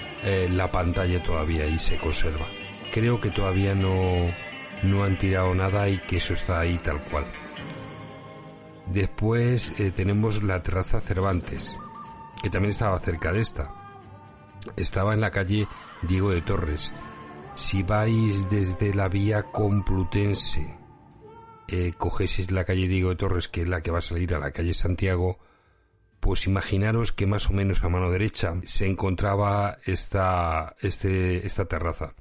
la 0.51 0.73
pantalla 0.73 1.23
todavía 1.23 1.67
y 1.69 1.79
se 1.79 1.99
conserva. 1.99 2.47
Creo 2.93 3.21
que 3.21 3.31
todavía 3.31 3.77
no, 3.77 4.29
no 4.83 5.05
han 5.05 5.17
tirado 5.17 5.55
nada 5.55 5.89
y 5.89 5.99
que 5.99 6.17
eso 6.17 6.35
está 6.35 6.59
ahí 6.59 6.79
tal 6.79 7.01
cual. 7.05 7.27
Después 8.87 9.73
tenemos 9.95 10.43
la 10.43 10.61
terraza 10.61 11.01
Cervantes, 11.01 11.77
que 12.43 12.51
también 12.51 12.71
estaba 12.71 12.99
cerca 12.99 13.31
de 13.31 13.41
esta. 13.41 13.73
Estaba 14.75 15.15
en 15.15 15.21
la 15.21 15.31
calle 15.31 15.69
Diego 16.03 16.31
de 16.31 16.43
Torres. 16.43 16.93
Si 17.55 17.83
vais 17.83 18.51
desde 18.51 18.95
la 18.95 19.09
vía 19.09 19.45
Complutense, 19.45 20.79
eh, 21.69 21.93
cogesis 21.97 22.51
la 22.51 22.65
calle 22.65 22.89
Diego 22.89 23.11
de 23.11 23.17
Torres, 23.17 23.49
que 23.49 23.63
es 23.63 23.69
la 23.69 23.81
que 23.81 23.91
va 23.91 23.99
a 23.99 24.03
salir 24.03 24.35
a 24.35 24.39
la 24.39 24.53
calle 24.53 24.75
Santiago, 24.75 25.39
pues 26.21 26.47
imaginaros 26.47 27.13
que 27.13 27.27
más 27.27 27.49
o 27.51 27.53
menos 27.53 27.83
a 27.83 27.89
mano 27.89 28.11
derecha 28.11 28.55
se 28.65 28.87
encontraba 28.87 29.79
esta, 29.85 30.77
este, 30.81 31.47
esta 31.47 31.67
terraza. 31.67 32.15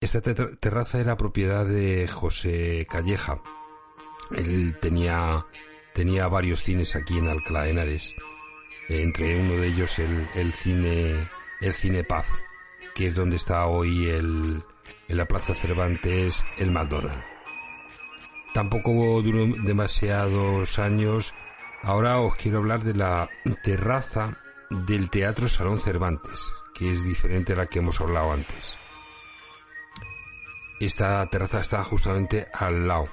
Esta 0.00 0.20
ter 0.20 0.56
terraza 0.58 1.00
era 1.00 1.16
propiedad 1.16 1.66
de 1.66 2.06
José 2.06 2.86
Calleja. 2.88 3.42
Él 4.30 4.76
tenía, 4.80 5.44
tenía 5.92 6.28
varios 6.28 6.60
cines 6.60 6.94
aquí 6.94 7.18
en 7.18 7.26
Alcalá 7.26 7.64
de 7.64 7.70
Henares. 7.70 8.14
Entre 8.88 9.40
uno 9.40 9.60
de 9.60 9.66
ellos 9.66 9.98
el, 9.98 10.28
el 10.34 10.52
cine, 10.52 11.28
el 11.60 11.72
cine 11.72 12.04
Paz, 12.04 12.26
que 12.94 13.08
es 13.08 13.14
donde 13.14 13.36
está 13.36 13.66
hoy 13.66 14.06
el, 14.08 14.62
en 15.08 15.16
la 15.16 15.26
Plaza 15.26 15.54
Cervantes 15.54 16.44
el 16.56 16.70
McDonald's. 16.70 17.24
Tampoco 18.54 19.22
duró 19.22 19.46
demasiados 19.62 20.78
años. 20.78 21.34
Ahora 21.82 22.18
os 22.18 22.34
quiero 22.36 22.58
hablar 22.58 22.82
de 22.82 22.94
la 22.94 23.28
terraza 23.62 24.38
del 24.70 25.10
Teatro 25.10 25.48
Salón 25.48 25.78
Cervantes, 25.78 26.44
que 26.74 26.90
es 26.90 27.04
diferente 27.04 27.52
a 27.52 27.56
la 27.56 27.66
que 27.66 27.78
hemos 27.78 28.00
hablado 28.00 28.32
antes. 28.32 28.78
Esta 30.80 31.26
terraza 31.26 31.60
está 31.60 31.84
justamente 31.84 32.46
al 32.52 32.86
lado. 32.86 33.08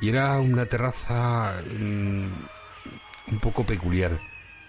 Y 0.00 0.08
era 0.08 0.38
una 0.38 0.66
terraza 0.66 1.62
mmm, 1.62 2.32
un 3.32 3.40
poco 3.40 3.66
peculiar, 3.66 4.20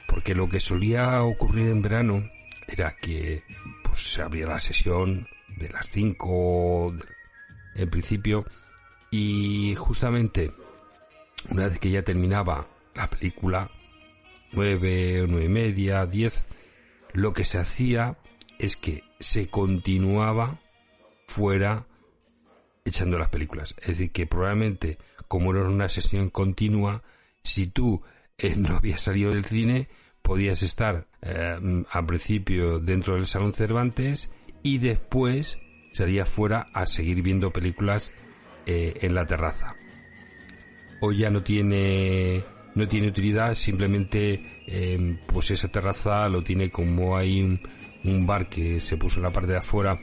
porque 0.08 0.36
lo 0.36 0.50
que 0.50 0.60
solía 0.60 1.24
ocurrir 1.24 1.70
en 1.70 1.82
verano 1.82 2.30
era 2.72 2.96
que 2.96 3.44
pues 3.84 4.14
se 4.14 4.22
abría 4.22 4.48
la 4.48 4.60
sesión 4.60 5.28
de 5.58 5.70
las 5.70 5.88
5 5.88 6.96
en 7.76 7.90
principio 7.90 8.46
y 9.10 9.76
justamente 9.76 10.54
una 11.50 11.68
vez 11.68 11.80
que 11.80 11.92
ya 11.92 12.04
terminaba 12.04 12.68
la 12.96 13.10
película, 13.10 13.70
nueve 14.52 15.22
o 15.22 15.28
nueve 15.28 15.46
y 15.46 15.50
media, 15.50 16.06
diez, 16.06 16.46
lo 17.14 17.34
que 17.34 17.46
se 17.46 17.58
hacía 17.58 18.18
es 18.60 18.76
que 18.76 19.04
se 19.20 19.50
continuaba 19.50 20.60
fuera 21.28 21.88
echando 22.86 23.18
las 23.18 23.30
películas. 23.30 23.76
Es 23.80 23.88
decir, 23.88 24.12
que 24.12 24.28
probablemente, 24.28 24.98
como 25.28 25.52
era 25.52 25.64
una 25.64 25.90
sesión 25.90 26.30
continua, 26.30 27.04
si 27.44 27.68
tú 27.68 28.02
eh, 28.38 28.56
no 28.56 28.78
habías 28.78 29.02
salido 29.02 29.32
del 29.32 29.46
cine, 29.46 29.90
podías 30.22 30.64
estar 30.64 31.08
eh, 31.22 31.84
al 31.90 32.06
principio 32.06 32.80
dentro 32.80 33.16
del 33.16 33.26
Salón 33.26 33.54
Cervantes 33.54 34.32
y 34.64 34.78
después 34.78 35.60
salías 35.92 36.30
fuera 36.30 36.68
a 36.74 36.86
seguir 36.86 37.22
viendo 37.22 37.52
películas 37.52 38.14
eh, 38.66 38.94
en 39.02 39.16
la 39.16 39.26
terraza. 39.26 39.76
Hoy 41.02 41.20
ya 41.20 41.30
no 41.30 41.44
tiene 41.44 42.44
no 42.76 42.88
tiene 42.88 43.08
utilidad, 43.08 43.56
simplemente 43.56 44.62
eh, 44.68 45.20
pues 45.28 45.52
esa 45.52 45.68
terraza 45.68 46.30
lo 46.30 46.44
tiene 46.44 46.70
como 46.70 47.18
hay 47.18 47.42
un, 47.42 48.26
bar 48.26 48.50
que 48.50 48.80
se 48.80 48.98
puso 48.98 49.20
en 49.20 49.24
la 49.24 49.32
parte 49.32 49.52
de 49.52 49.58
afuera, 49.58 50.00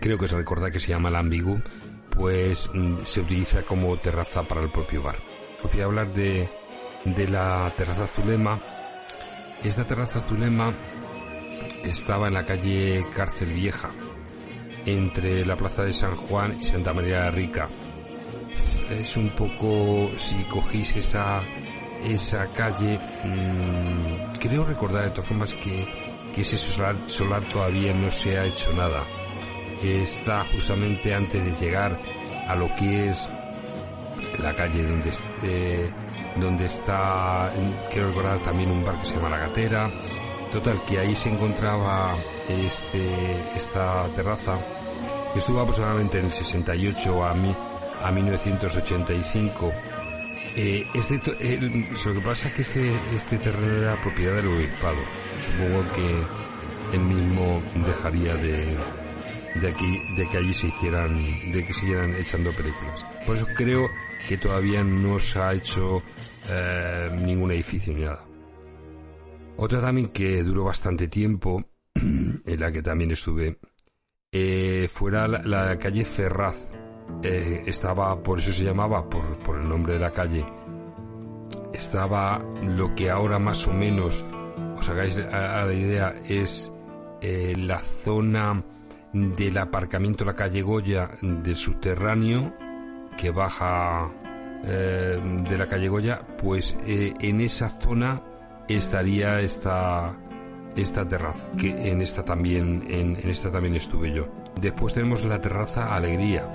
creo 0.00 0.18
que 0.18 0.28
se 0.28 0.36
recuerda 0.36 0.70
que 0.70 0.80
se 0.80 0.88
llama 0.88 1.10
la 1.10 1.20
Ambigu, 1.20 1.60
pues 2.10 2.70
mm, 2.74 3.04
se 3.04 3.20
utiliza 3.20 3.62
como 3.62 3.96
terraza 3.98 4.42
para 4.42 4.62
el 4.62 4.70
propio 4.70 5.02
bar. 5.02 5.18
Os 5.62 5.70
voy 5.70 5.80
a 5.80 5.84
hablar 5.84 6.12
de, 6.12 6.48
de 7.04 7.28
la 7.28 7.72
terraza 7.76 8.06
Zulema. 8.06 8.60
Esta 9.64 9.84
terraza 9.84 10.20
Zulema 10.20 10.72
estaba 11.82 12.28
en 12.28 12.34
la 12.34 12.44
calle 12.44 13.04
Cárcel 13.12 13.52
Vieja, 13.52 13.90
entre 14.86 15.44
la 15.44 15.56
plaza 15.56 15.82
de 15.82 15.92
San 15.92 16.14
Juan 16.14 16.58
y 16.60 16.62
Santa 16.62 16.94
María 16.94 17.22
de 17.22 17.30
Rica. 17.32 17.68
Es 18.88 19.16
un 19.16 19.30
poco, 19.30 20.12
si 20.14 20.36
cogéis 20.44 20.94
esa, 20.96 21.42
esa 22.04 22.46
calle, 22.52 23.00
mmm, 23.24 24.38
creo 24.38 24.64
recordar 24.64 25.04
de 25.04 25.10
todas 25.10 25.28
formas 25.28 25.54
que, 25.54 25.86
que 26.32 26.42
ese 26.42 26.56
solar, 26.56 26.94
solar 27.06 27.42
todavía 27.42 27.92
no 27.92 28.12
se 28.12 28.38
ha 28.38 28.44
hecho 28.44 28.72
nada. 28.72 29.02
Está 29.82 30.44
justamente 30.52 31.12
antes 31.12 31.44
de 31.44 31.66
llegar 31.66 32.00
a 32.46 32.54
lo 32.54 32.72
que 32.76 33.08
es 33.08 33.28
la 34.38 34.54
calle 34.54 34.82
donde, 34.84 35.10
eh, 35.42 35.90
donde 36.36 36.66
está, 36.66 37.52
quiero 37.90 38.08
recordar 38.08 38.42
también 38.42 38.70
un 38.70 38.84
bar 38.84 38.98
que 38.98 39.06
se 39.06 39.14
llama 39.14 39.30
La 39.30 39.38
Gatera. 39.38 39.90
Total, 40.52 40.82
que 40.86 40.98
ahí 40.98 41.14
se 41.14 41.28
encontraba 41.28 42.16
este, 42.48 43.54
esta 43.54 44.08
terraza 44.14 44.58
que 45.32 45.38
estuvo 45.38 45.60
aproximadamente 45.60 46.18
en 46.18 46.26
el 46.26 46.32
68 46.32 47.24
a, 47.24 47.34
mi, 47.34 47.54
a 48.02 48.10
1985. 48.10 49.72
Eh, 50.56 50.86
este, 50.94 51.20
el, 51.40 51.86
lo 52.04 52.14
que 52.14 52.20
pasa 52.20 52.48
es 52.48 52.54
que 52.54 52.62
este, 52.62 53.14
este 53.14 53.38
terreno 53.38 53.82
era 53.82 54.00
propiedad 54.00 54.36
del 54.36 54.48
obispado. 54.48 54.98
Supongo 55.42 55.92
que 55.92 56.96
él 56.96 57.00
mismo 57.00 57.62
dejaría 57.86 58.34
de, 58.36 58.74
de 59.60 59.68
aquí, 59.68 60.02
de 60.16 60.28
que 60.28 60.38
allí 60.38 60.54
se 60.54 60.68
hicieran, 60.68 61.52
de 61.52 61.64
que 61.64 61.74
siguieran 61.74 62.14
echando 62.14 62.52
películas. 62.52 63.04
Por 63.26 63.36
eso 63.36 63.46
creo 63.54 63.90
que 64.26 64.38
todavía 64.38 64.82
no 64.82 65.18
se 65.18 65.38
ha 65.38 65.52
hecho 65.52 66.02
eh, 66.48 67.10
ningún 67.20 67.52
edificio 67.52 67.92
ni 67.92 68.04
nada. 68.04 68.24
Otra 69.56 69.80
también 69.80 70.08
que 70.08 70.42
duró 70.42 70.64
bastante 70.64 71.08
tiempo, 71.08 71.64
en 71.94 72.60
la 72.60 72.70
que 72.70 72.82
también 72.82 73.10
estuve, 73.10 73.58
eh, 74.30 74.88
fuera 74.92 75.26
la, 75.26 75.42
la, 75.42 75.78
calle 75.78 76.04
Ferraz. 76.04 76.56
Eh, 77.22 77.62
estaba, 77.66 78.22
por 78.22 78.38
eso 78.38 78.52
se 78.52 78.64
llamaba, 78.64 79.08
por, 79.08 79.38
por, 79.38 79.58
el 79.58 79.68
nombre 79.68 79.94
de 79.94 79.98
la 79.98 80.12
calle, 80.12 80.44
estaba 81.72 82.38
lo 82.62 82.94
que 82.94 83.10
ahora 83.10 83.38
más 83.38 83.66
o 83.66 83.72
menos 83.72 84.24
os 84.78 84.88
hagáis 84.88 85.16
a, 85.18 85.64
la 85.64 85.72
idea 85.72 86.14
es 86.28 86.72
eh, 87.20 87.54
la 87.56 87.78
zona 87.80 88.62
del 89.12 89.58
aparcamiento 89.58 90.24
de 90.24 90.30
la 90.30 90.36
calle 90.36 90.62
Goya 90.62 91.10
del 91.20 91.56
subterráneo 91.56 92.54
que 93.18 93.30
baja 93.30 94.08
eh, 94.64 95.20
de 95.48 95.58
la 95.58 95.66
calle 95.66 95.88
Goya, 95.88 96.22
pues 96.38 96.76
eh, 96.86 97.12
en 97.20 97.40
esa 97.42 97.68
zona 97.68 98.22
estaría 98.68 99.40
esta 99.40 100.16
esta 100.76 101.08
terraza, 101.08 101.50
que 101.58 101.70
en 101.90 102.00
esta 102.00 102.24
también, 102.24 102.86
en, 102.88 103.16
esta 103.28 103.50
también 103.50 103.74
estuve 103.74 104.12
yo. 104.12 104.28
Después 104.60 104.94
tenemos 104.94 105.24
la 105.24 105.40
terraza 105.40 105.94
Alegría, 105.94 106.48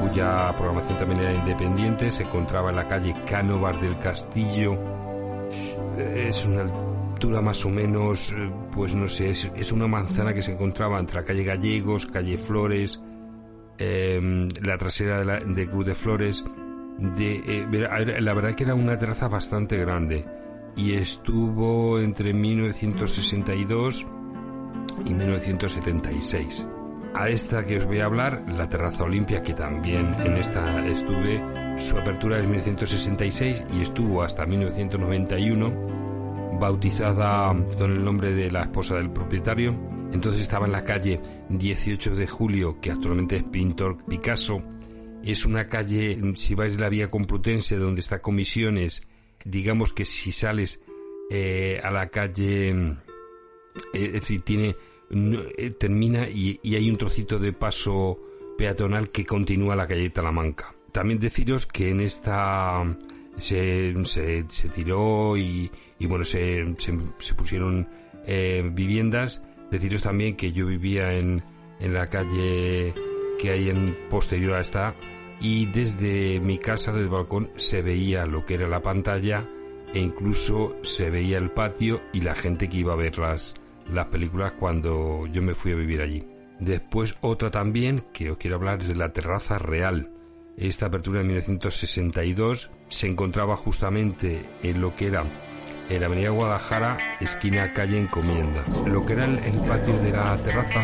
cuya 0.00 0.52
programación 0.56 0.98
también 0.98 1.20
era 1.20 1.34
independiente, 1.34 2.10
se 2.10 2.24
encontraba 2.24 2.70
en 2.70 2.76
la 2.76 2.88
calle 2.88 3.14
Cánovas 3.28 3.80
del 3.80 3.96
Castillo. 3.98 4.76
Es 5.96 6.44
una 6.46 6.62
altura 6.62 7.40
más 7.40 7.64
o 7.64 7.70
menos, 7.70 8.34
pues 8.72 8.96
no 8.96 9.06
sé, 9.06 9.30
es, 9.30 9.52
es 9.54 9.70
una 9.70 9.86
manzana 9.86 10.34
que 10.34 10.42
se 10.42 10.52
encontraba 10.52 10.98
entre 10.98 11.20
la 11.20 11.24
calle 11.24 11.44
Gallegos, 11.44 12.06
calle 12.06 12.36
Flores, 12.36 13.00
eh, 13.78 14.48
la 14.62 14.78
trasera 14.78 15.18
de, 15.18 15.24
la, 15.24 15.40
de 15.40 15.68
Cruz 15.68 15.86
de 15.86 15.94
Flores. 15.94 16.44
Eh, 17.18 17.66
la 18.20 18.34
verdad 18.34 18.54
que 18.54 18.64
era 18.64 18.74
una 18.74 18.96
terraza 18.96 19.28
bastante 19.28 19.76
grande 19.76 20.24
y 20.76 20.94
estuvo 20.94 21.98
entre 21.98 22.32
1962 22.32 24.06
y 25.06 25.14
1976. 25.14 26.68
A 27.14 27.28
esta 27.28 27.64
que 27.64 27.76
os 27.76 27.84
voy 27.84 28.00
a 28.00 28.06
hablar, 28.06 28.44
la 28.48 28.68
Terraza 28.68 29.04
Olimpia, 29.04 29.40
que 29.40 29.54
también 29.54 30.12
en 30.24 30.32
esta 30.32 30.84
estuve, 30.84 31.40
su 31.76 31.96
apertura 31.96 32.40
en 32.40 32.50
1966 32.50 33.66
y 33.72 33.82
estuvo 33.82 34.24
hasta 34.24 34.44
1991, 34.44 36.58
bautizada 36.58 37.54
con 37.78 37.92
el 37.92 38.04
nombre 38.04 38.32
de 38.32 38.50
la 38.50 38.62
esposa 38.62 38.96
del 38.96 39.10
propietario. 39.10 39.93
Entonces 40.14 40.42
estaba 40.42 40.66
en 40.66 40.72
la 40.72 40.84
calle 40.84 41.20
18 41.48 42.14
de 42.14 42.26
Julio, 42.28 42.80
que 42.80 42.92
actualmente 42.92 43.36
es 43.36 43.42
Pintor 43.42 44.04
Picasso. 44.06 44.62
Es 45.24 45.44
una 45.44 45.66
calle, 45.66 46.18
si 46.36 46.54
vais 46.54 46.78
la 46.78 46.88
vía 46.88 47.10
Complutense, 47.10 47.76
donde 47.76 48.00
está 48.00 48.22
Comisiones, 48.22 49.08
digamos 49.44 49.92
que 49.92 50.04
si 50.04 50.30
sales 50.30 50.80
eh, 51.30 51.80
a 51.82 51.90
la 51.90 52.10
calle, 52.10 52.70
eh, 52.70 52.94
es 53.92 54.12
decir, 54.12 54.42
tiene, 54.42 54.76
eh, 55.10 55.70
termina 55.70 56.28
y, 56.28 56.60
hay 56.62 56.88
un 56.88 56.96
trocito 56.96 57.40
de 57.40 57.52
paso 57.52 58.20
peatonal 58.56 59.10
que 59.10 59.26
continúa 59.26 59.74
la 59.74 59.88
calle 59.88 60.10
Talamanca. 60.10 60.76
También 60.92 61.18
deciros 61.18 61.66
que 61.66 61.90
en 61.90 62.00
esta 62.00 62.84
se, 63.36 63.92
se, 64.04 64.44
se 64.46 64.68
tiró 64.68 65.36
y, 65.36 65.68
y 65.98 66.06
bueno, 66.06 66.24
se, 66.24 66.64
se, 66.78 66.96
se 67.18 67.34
pusieron 67.34 67.88
eh, 68.26 68.70
viviendas. 68.72 69.42
Deciros 69.74 70.02
también 70.02 70.36
que 70.36 70.52
yo 70.52 70.66
vivía 70.66 71.14
en, 71.14 71.42
en 71.80 71.94
la 71.94 72.08
calle 72.08 72.94
que 73.40 73.50
hay 73.50 73.70
en 73.70 73.92
posterior 74.08 74.54
a 74.54 74.60
esta 74.60 74.94
y 75.40 75.66
desde 75.66 76.38
mi 76.38 76.58
casa, 76.58 76.92
desde 76.92 77.06
el 77.06 77.10
balcón, 77.10 77.50
se 77.56 77.82
veía 77.82 78.24
lo 78.24 78.46
que 78.46 78.54
era 78.54 78.68
la 78.68 78.82
pantalla 78.82 79.48
e 79.92 79.98
incluso 79.98 80.76
se 80.82 81.10
veía 81.10 81.38
el 81.38 81.50
patio 81.50 82.02
y 82.12 82.20
la 82.20 82.36
gente 82.36 82.68
que 82.68 82.76
iba 82.76 82.92
a 82.92 82.96
ver 82.96 83.18
las, 83.18 83.56
las 83.90 84.06
películas 84.06 84.52
cuando 84.52 85.26
yo 85.26 85.42
me 85.42 85.56
fui 85.56 85.72
a 85.72 85.74
vivir 85.76 86.02
allí. 86.02 86.24
Después 86.60 87.16
otra 87.20 87.50
también 87.50 88.04
que 88.12 88.30
os 88.30 88.38
quiero 88.38 88.58
hablar 88.58 88.78
es 88.80 88.86
de 88.86 88.94
la 88.94 89.12
terraza 89.12 89.58
real. 89.58 90.12
Esta 90.56 90.86
apertura 90.86 91.20
en 91.20 91.26
1962 91.26 92.70
se 92.86 93.08
encontraba 93.08 93.56
justamente 93.56 94.44
en 94.62 94.80
lo 94.80 94.94
que 94.94 95.08
era 95.08 95.24
en 95.88 96.04
avenida 96.04 96.30
Guadalajara, 96.30 96.98
esquina 97.20 97.72
calle 97.72 97.98
Encomienda. 97.98 98.62
Lo 98.86 99.04
que 99.04 99.12
era 99.14 99.24
el, 99.24 99.56
patio 99.68 99.96
de 99.98 100.12
la 100.12 100.36
terraza, 100.38 100.82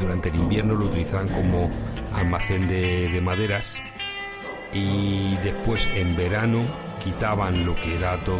durante 0.00 0.28
el 0.28 0.36
invierno 0.36 0.74
lo 0.74 0.86
utilizaban 0.86 1.28
como 1.28 1.70
almacén 2.14 2.68
de, 2.68 3.08
de 3.10 3.20
maderas 3.20 3.80
y 4.72 5.36
después 5.38 5.88
en 5.94 6.16
verano 6.16 6.64
quitaban 7.02 7.66
lo 7.66 7.74
que 7.76 7.96
era 7.96 8.22
todo 8.24 8.38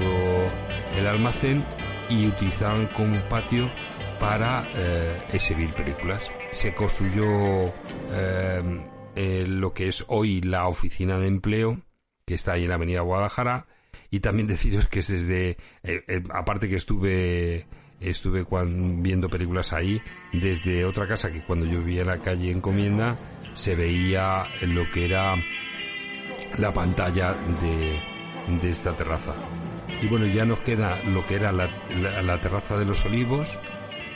el 0.97 1.07
almacén 1.07 1.65
y 2.09 2.27
utilizaban 2.27 2.87
como 2.89 3.21
patio 3.29 3.71
para 4.19 4.69
eh, 4.75 5.19
exhibir 5.33 5.73
películas. 5.73 6.31
Se 6.53 6.75
construyó 6.75 7.25
eh, 8.13 8.83
eh, 9.17 9.45
lo 9.47 9.73
que 9.73 9.89
es 9.89 10.05
hoy 10.09 10.41
la 10.43 10.69
oficina 10.69 11.19
de 11.19 11.27
empleo, 11.27 11.81
que 12.27 12.35
está 12.35 12.53
ahí 12.53 12.65
en 12.65 12.69
la 12.69 12.75
avenida 12.75 13.01
Guadalajara, 13.01 13.67
y 14.11 14.21
también 14.21 14.47
deciros 14.49 14.87
que 14.89 15.01
es 15.01 15.09
desde, 15.09 15.51
eh, 15.51 15.57
eh, 16.09 16.23
aparte 16.33 16.69
que 16.69 16.77
estuve 16.77 17.67
estuve 18.01 18.47
viendo 19.03 19.29
películas 19.29 19.75
ahí, 19.75 20.01
desde 20.33 20.87
otra 20.87 21.07
casa 21.07 21.31
que 21.31 21.43
cuando 21.43 21.67
yo 21.67 21.81
vivía 21.81 22.01
en 22.01 22.07
la 22.07 22.19
calle 22.19 22.51
Encomienda, 22.51 23.19
se 23.53 23.75
veía 23.75 24.45
lo 24.63 24.91
que 24.91 25.05
era 25.05 25.37
la 26.59 26.73
pantalla 26.73 27.35
de, 27.61 28.59
de 28.63 28.71
esta 28.71 28.93
terraza. 28.97 29.35
Y 30.03 30.07
bueno, 30.07 30.25
ya 30.27 30.47
nos 30.47 30.63
queda 30.63 30.99
lo 31.05 31.27
que 31.27 31.35
era 31.35 31.53
la, 31.53 31.69
la- 32.01 32.23
la 32.23 32.41
terraza 32.41 32.79
de 32.79 32.87
los 32.87 33.05
olivos. 33.05 33.59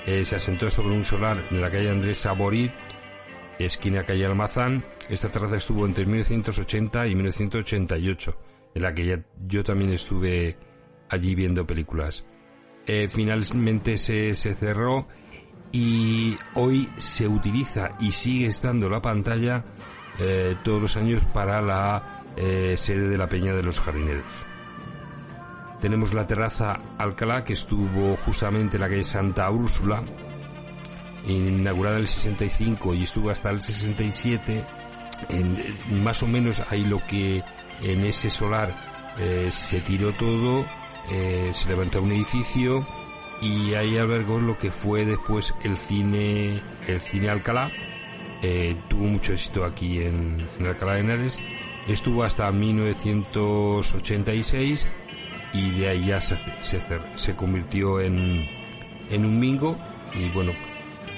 Eh, 0.06 0.24
se 0.24 0.36
asentó 0.36 0.70
sobre 0.70 0.94
un 0.94 1.04
solar 1.04 1.46
en 1.50 1.60
la 1.60 1.70
calle 1.70 1.90
Andrés 1.90 2.18
Saborit, 2.18 2.72
esquina 3.58 4.04
calle 4.04 4.24
Almazán. 4.24 4.82
Esta 5.10 5.30
terraza 5.30 5.56
estuvo 5.56 5.84
entre 5.86 6.06
1980 6.06 7.06
y 7.08 7.14
1988, 7.14 8.38
en 8.74 8.82
la 8.82 8.94
que 8.94 9.06
ya- 9.06 9.24
yo 9.46 9.62
también 9.64 9.92
estuve 9.92 10.56
allí 11.08 11.34
viendo 11.34 11.66
películas. 11.66 12.26
Eh, 12.86 13.08
finalmente 13.08 13.96
se, 13.96 14.34
se 14.34 14.54
cerró 14.54 15.06
y 15.72 16.36
hoy 16.54 16.88
se 16.96 17.26
utiliza 17.26 17.92
y 18.00 18.10
sigue 18.12 18.46
estando 18.46 18.88
la 18.88 19.00
pantalla 19.00 19.64
eh, 20.18 20.56
todos 20.62 20.80
los 20.82 20.96
años 20.96 21.24
para 21.32 21.60
la 21.62 22.22
eh, 22.36 22.74
sede 22.76 23.08
de 23.08 23.18
la 23.18 23.28
Peña 23.28 23.52
de 23.54 23.62
los 23.62 23.80
Jardineros. 23.80 24.24
Tenemos 25.80 26.14
la 26.14 26.26
terraza 26.26 26.78
Alcalá 26.98 27.44
que 27.44 27.52
estuvo 27.54 28.16
justamente 28.16 28.76
en 28.76 28.82
la 28.82 28.88
calle 28.88 29.04
Santa 29.04 29.50
Úrsula, 29.50 30.02
inaugurada 31.26 31.96
en 31.96 32.02
el 32.02 32.06
65 32.08 32.94
y 32.94 33.02
estuvo 33.04 33.30
hasta 33.30 33.50
el 33.50 33.60
67. 33.60 34.64
En, 35.30 36.02
más 36.02 36.22
o 36.22 36.26
menos 36.26 36.62
ahí 36.70 36.84
lo 36.84 37.04
que 37.06 37.42
en 37.82 38.04
ese 38.04 38.30
solar 38.30 39.14
eh, 39.18 39.48
se 39.50 39.80
tiró 39.80 40.12
todo, 40.12 40.64
eh, 41.10 41.50
se 41.52 41.68
levantó 41.68 42.00
un 42.02 42.12
edificio 42.12 42.86
y 43.40 43.74
ahí 43.74 43.98
albergó 43.98 44.38
lo 44.40 44.56
que 44.58 44.70
fue 44.70 45.04
después 45.04 45.52
el 45.62 45.76
cine, 45.76 46.62
el 46.86 47.00
cine 47.00 47.30
Alcalá. 47.30 47.72
Eh, 48.42 48.76
tuvo 48.88 49.04
mucho 49.04 49.32
éxito 49.32 49.64
aquí 49.64 50.00
en, 50.00 50.48
en 50.58 50.66
Alcalá 50.66 50.94
de 50.94 51.00
Henares. 51.00 51.40
Estuvo 51.86 52.24
hasta 52.24 52.50
1986 52.50 54.88
y 55.52 55.70
de 55.70 55.88
ahí 55.88 56.06
ya 56.06 56.20
se, 56.20 56.36
se, 56.60 56.82
se 57.14 57.36
convirtió 57.36 58.00
en, 58.00 58.44
en 59.10 59.24
un 59.24 59.38
mingo 59.38 59.78
y 60.14 60.28
bueno, 60.30 60.52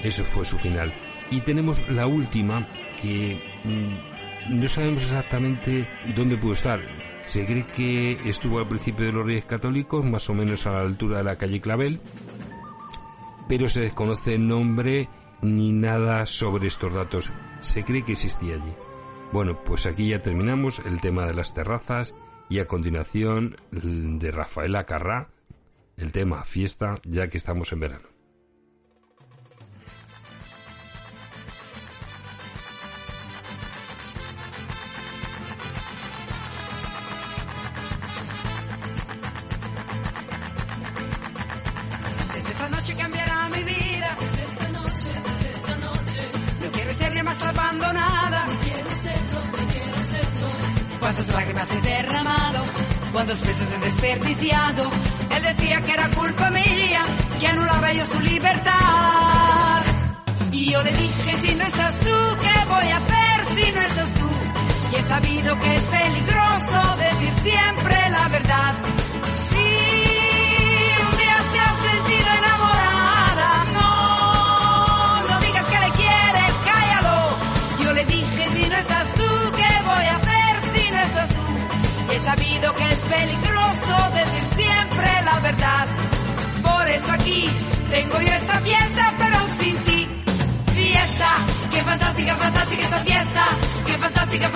eso 0.03 0.23
fue 0.23 0.45
su 0.45 0.57
final. 0.57 0.93
Y 1.31 1.41
tenemos 1.41 1.81
la 1.89 2.07
última 2.07 2.67
que 3.01 3.41
mm, 3.63 4.16
no 4.49 4.67
sabemos 4.67 5.03
exactamente 5.03 5.87
dónde 6.15 6.37
pudo 6.37 6.53
estar. 6.53 6.79
Se 7.25 7.45
cree 7.45 7.67
que 7.67 8.29
estuvo 8.29 8.59
al 8.59 8.67
principio 8.67 9.05
de 9.05 9.11
los 9.11 9.25
Reyes 9.25 9.45
Católicos, 9.45 10.05
más 10.05 10.29
o 10.29 10.33
menos 10.33 10.65
a 10.65 10.71
la 10.71 10.81
altura 10.81 11.17
de 11.17 11.23
la 11.23 11.37
calle 11.37 11.59
Clavel, 11.59 11.99
pero 13.47 13.67
se 13.67 13.81
desconoce 13.81 14.35
el 14.35 14.47
nombre 14.47 15.09
ni 15.41 15.73
nada 15.73 16.25
sobre 16.25 16.67
estos 16.67 16.93
datos. 16.93 17.31
Se 17.59 17.83
cree 17.83 18.03
que 18.05 18.13
existía 18.13 18.55
allí. 18.55 18.73
Bueno, 19.31 19.59
pues 19.63 19.85
aquí 19.85 20.09
ya 20.09 20.19
terminamos 20.19 20.79
el 20.85 21.01
tema 21.01 21.25
de 21.25 21.33
las 21.33 21.53
terrazas 21.53 22.13
y 22.49 22.59
a 22.59 22.67
continuación 22.67 23.57
de 23.71 24.31
Rafaela 24.31 24.85
Carrá, 24.85 25.27
el 25.97 26.13
tema 26.13 26.45
fiesta, 26.45 26.99
ya 27.03 27.27
que 27.27 27.37
estamos 27.37 27.73
en 27.73 27.79
verano. 27.81 28.16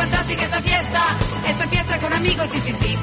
Fantástica, 0.01 0.43
esta 0.43 0.61
fiesta. 0.61 1.01
Esta 1.47 1.67
fiesta 1.67 1.97
con 1.99 2.13
amigos 2.13 2.49
y 2.55 2.61
sin 2.61 2.75
ti. 2.77 2.95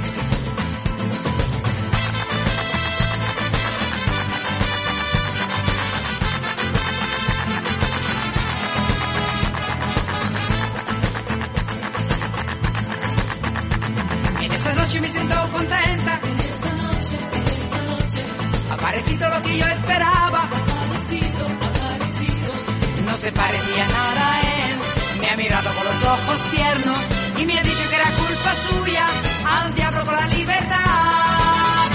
Me 27.47 27.59
ha 27.59 27.63
dicho 27.63 27.89
que 27.89 27.97
era 27.97 28.11
culpa 28.11 28.55
lluvia, 28.65 29.07
al 29.47 29.75
diablo 29.75 30.05
con 30.05 30.15
la 30.17 30.27
libertad. 30.27 31.87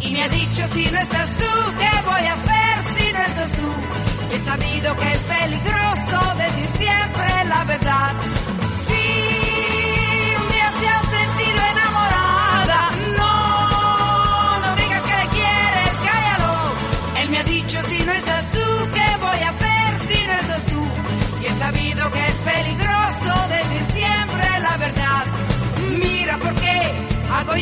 Y 0.00 0.10
me 0.10 0.22
ha 0.22 0.28
dicho 0.28 0.66
si 0.68 0.84
no 0.86 0.98
estás 0.98 1.28
tú, 1.38 1.50
¿qué 1.78 1.90
voy 2.10 2.24
a 2.26 2.32
hacer 2.32 2.98
si 2.98 3.12
no 3.12 3.18
estás 3.20 3.50
sabido 4.44 4.96
que 4.96 5.12
es 5.12 5.18
peligroso 5.18 6.34
decir 6.36 6.68
siempre 6.76 7.44
la 7.48 7.64
verdad. 7.64 8.39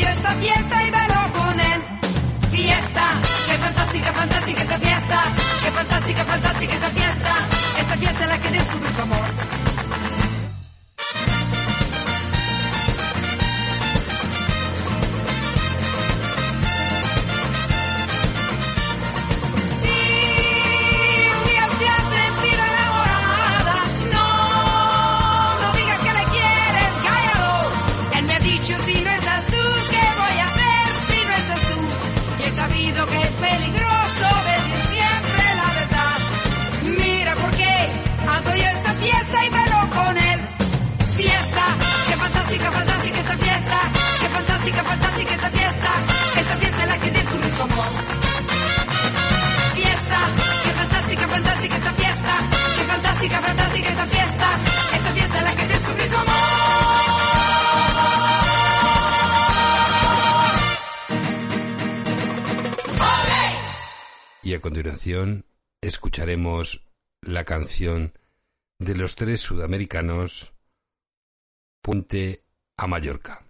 Yo 0.01 0.09
esta 0.09 0.31
fiesta 0.31 0.87
y 0.87 0.91
velo 0.91 1.21
con 1.37 1.61
él. 1.61 1.81
Fiesta, 2.51 3.05
qué 3.49 3.59
fantástica, 3.59 4.13
fantástica 4.13 4.63
esta 4.63 4.79
fiesta. 4.79 5.23
Qué 5.63 5.71
fantástica, 5.71 6.25
fantástica 6.25 6.75
esta 6.75 6.89
fiesta. 6.91 7.08
Escucharemos 65.81 66.89
la 67.23 67.45
canción 67.45 68.13
de 68.79 68.95
los 68.97 69.15
tres 69.15 69.41
sudamericanos 69.41 70.55
Puente 71.83 72.45
a 72.77 72.87
Mallorca. 72.87 73.45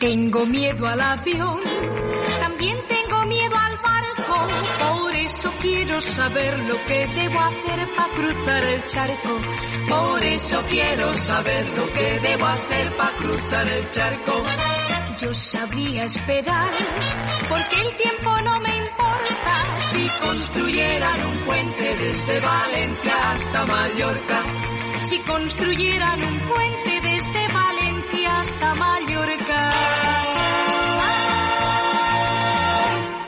Tengo 0.00 0.46
miedo 0.46 0.86
al 0.86 1.00
avión, 1.00 1.60
también 2.40 2.76
eso 5.44 5.52
quiero 5.60 6.00
saber 6.00 6.58
lo 6.60 6.86
que 6.86 7.06
debo 7.06 7.38
hacer 7.38 7.88
para 7.94 8.08
cruzar 8.14 8.64
el 8.64 8.86
charco. 8.86 9.38
Por 9.88 10.22
eso 10.22 10.62
quiero 10.70 11.14
saber 11.14 11.68
lo 11.76 11.92
que 11.92 12.20
debo 12.20 12.46
hacer 12.46 12.90
para 12.96 13.10
cruzar 13.10 13.68
el 13.68 13.90
charco. 13.90 14.42
Yo 15.20 15.34
sabría 15.34 16.04
esperar, 16.04 16.70
porque 17.48 17.76
el 17.76 17.96
tiempo 17.96 18.40
no 18.42 18.60
me 18.60 18.76
importa. 18.76 19.54
Si 19.92 20.08
construyeran 20.24 21.26
un 21.26 21.36
puente 21.40 21.96
desde 21.96 22.40
Valencia 22.40 23.30
hasta 23.32 23.66
Mallorca. 23.66 24.42
Si 25.02 25.18
construyeran 25.18 26.24
un 26.24 26.38
puente 26.38 27.00
desde 27.02 27.48
Valencia 27.52 28.40
hasta 28.40 28.74
Mallorca. 28.76 29.72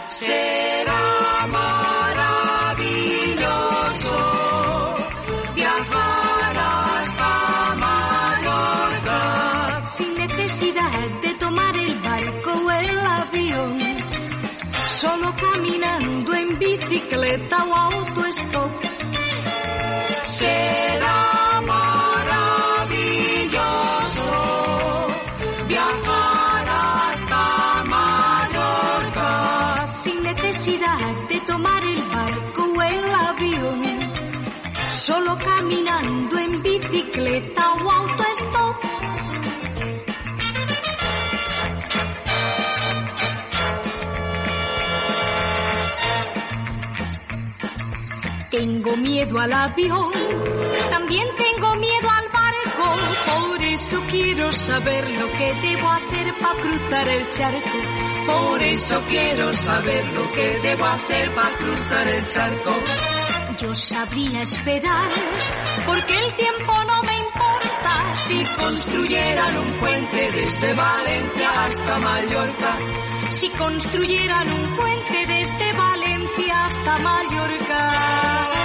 Será 0.09 0.76
caminando 15.87 16.35
en 16.35 16.59
bicicleta 16.59 17.65
o 17.65 17.75
autostop. 17.75 18.71
Será 20.25 21.63
maravilloso 21.75 23.07
viajar 25.69 26.67
hasta 26.69 27.45
Mallorca 27.95 29.33
sin 30.03 30.19
necesidad 30.23 30.99
de 31.29 31.39
tomar 31.41 31.83
el 31.85 32.03
barco 32.15 32.63
o 32.77 32.83
el 32.83 33.15
avión. 33.29 33.83
Solo 35.07 35.39
caminando 35.39 36.39
en 36.39 36.63
bicicleta 36.63 37.63
o 37.75 37.76
Tengo 48.87 48.99
miedo 48.99 49.41
al 49.41 49.53
avión, 49.53 50.13
también 50.91 51.27
tengo 51.37 51.75
miedo 51.75 52.09
al 52.09 52.29
barco, 52.29 52.93
por 53.35 53.61
eso 53.65 54.01
quiero 54.09 54.53
saber 54.53 55.11
lo 55.11 55.33
que 55.33 55.55
debo 55.55 55.91
hacer 55.91 56.35
para 56.41 56.55
cruzar 56.55 57.09
el 57.09 57.31
charco. 57.31 57.79
Por 58.29 58.63
eso 58.63 59.03
quiero 59.09 59.53
saber 59.53 60.05
lo 60.13 60.31
que 60.31 60.59
debo 60.63 60.85
hacer 60.85 61.31
para 61.33 61.57
cruzar 61.57 62.09
el 62.09 62.29
charco. 62.29 62.71
Yo 63.59 63.75
sabría 63.75 64.43
esperar, 64.43 65.11
porque 65.85 66.15
el 66.17 66.35
tiempo 66.35 66.73
no 66.87 67.03
me 67.03 67.19
importa. 67.19 68.15
Si 68.15 68.45
construyeran 68.45 69.59
un 69.59 69.73
puente 69.81 70.31
desde 70.31 70.75
Valencia 70.75 71.65
hasta 71.65 71.99
Mallorca. 71.99 72.75
Si 73.31 73.49
construyeran 73.51 74.49
un 74.49 74.77
puente 74.77 75.27
desde 75.27 75.73
Valencia 75.73 76.65
hasta 76.67 76.99
Mallorca. 76.99 78.56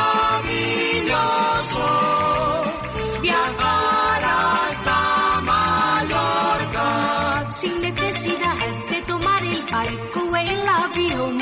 viajar 3.21 4.23
hasta 4.25 5.41
Mallorca 5.51 6.89
sin 7.53 7.81
necesidad 7.81 8.55
de 8.91 9.03
tomar 9.03 9.43
el 9.43 9.63
barco 9.63 10.21
o 10.21 10.37
el 10.37 10.69
avión. 10.69 11.39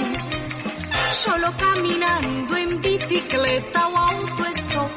Solo 1.11 1.53
caminando 1.59 2.57
en 2.57 2.81
bicicleta 2.81 3.89
o 3.89 3.97
autostop. 3.99 4.91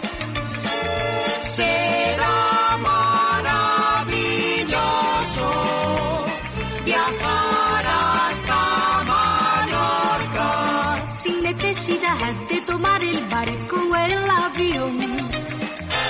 Será 1.42 2.01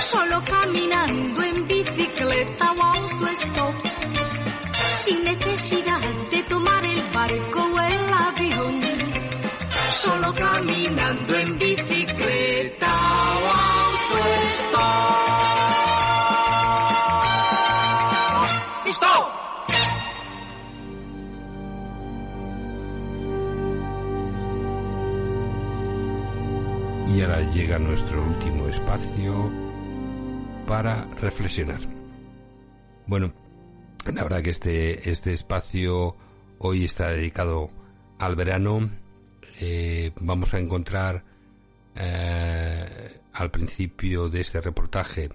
Solo 0.02 0.42
caminando 0.44 1.42
en 1.44 1.68
bicicleta 1.68 2.72
o 2.72 2.82
autostop. 2.82 3.74
Sin 4.98 5.22
necesidad 5.24 6.00
de 6.30 6.42
tomar 6.42 6.84
el 6.84 7.00
barco 7.14 7.60
o 7.62 7.80
el 7.80 8.12
avión. 8.12 8.80
Solo 9.90 10.34
caminando 10.34 11.38
en 11.38 11.58
bicicleta 11.58 12.92
o 13.38 13.46
autostop. 14.10 14.82
¡Listo! 18.84 19.30
Y 27.06 27.20
ahora 27.20 27.40
llega 27.52 27.78
nuestro 27.78 28.20
último 28.20 28.66
espacio 28.66 29.71
para 30.66 31.04
reflexionar. 31.20 31.80
Bueno, 33.06 33.32
La 34.12 34.22
verdad 34.24 34.42
que 34.42 34.50
este, 34.50 35.08
este 35.10 35.32
espacio 35.32 36.16
hoy 36.58 36.84
está 36.84 37.08
dedicado 37.10 37.70
al 38.18 38.34
verano. 38.34 38.90
Eh, 39.60 40.10
vamos 40.20 40.54
a 40.54 40.58
encontrar 40.58 41.22
eh, 41.94 43.20
al 43.32 43.50
principio 43.52 44.28
de 44.28 44.40
este 44.40 44.60
reportaje 44.60 45.28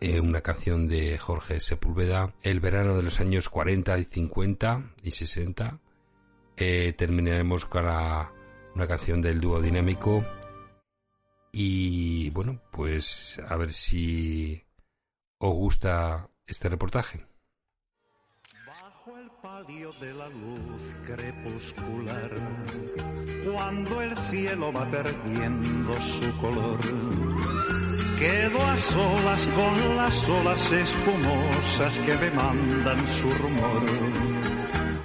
eh, 0.00 0.20
una 0.20 0.42
canción 0.42 0.86
de 0.86 1.16
Jorge 1.18 1.60
Sepúlveda, 1.60 2.34
El 2.42 2.60
verano 2.60 2.94
de 2.96 3.02
los 3.02 3.20
años 3.20 3.48
40 3.48 3.98
y 3.98 4.04
50 4.04 4.82
y 5.02 5.10
60. 5.12 5.78
Eh, 6.58 6.92
terminaremos 6.96 7.64
con 7.64 7.86
la- 7.86 8.30
una 8.74 8.86
canción 8.86 9.22
del 9.22 9.40
dúo 9.40 9.60
dinámico. 9.62 10.24
Y 11.52 12.30
bueno, 12.30 12.60
pues 12.70 13.40
a 13.48 13.56
ver 13.56 13.72
si 13.72 14.62
os 15.38 15.54
gusta 15.54 16.28
este 16.46 16.68
reportaje. 16.68 17.26
Bajo 18.66 19.18
el 19.18 19.30
palio 19.42 19.92
de 20.00 20.14
la 20.14 20.28
luz 20.28 20.82
crepuscular, 21.04 22.30
cuando 23.44 24.02
el 24.02 24.16
cielo 24.16 24.72
va 24.72 24.90
perdiendo 24.90 25.94
su 26.00 26.36
color, 26.38 26.80
quedo 28.18 28.64
a 28.64 28.76
solas 28.76 29.46
con 29.48 29.96
las 29.96 30.28
olas 30.28 30.72
espumosas 30.72 31.98
que 32.00 32.16
me 32.16 32.30
mandan 32.30 33.06
su 33.06 33.28
rumor. 33.28 33.82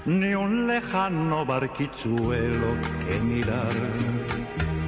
Ni 0.05 0.35
un 0.35 0.67
lejano 0.67 1.45
barquichuelo 1.45 2.75
que 3.05 3.19
mirar, 3.19 3.73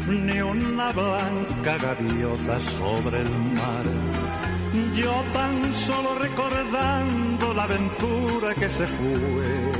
ni 0.08 0.40
una 0.40 0.92
blanca 0.92 1.78
gaviota 1.78 2.60
sobre 2.60 3.22
el 3.22 3.32
mar. 3.32 3.86
Yo 4.94 5.24
tan 5.32 5.74
solo 5.74 6.16
recordando 6.20 7.54
la 7.54 7.64
aventura 7.64 8.54
que 8.56 8.70
se 8.70 8.86
fue, 8.88 9.72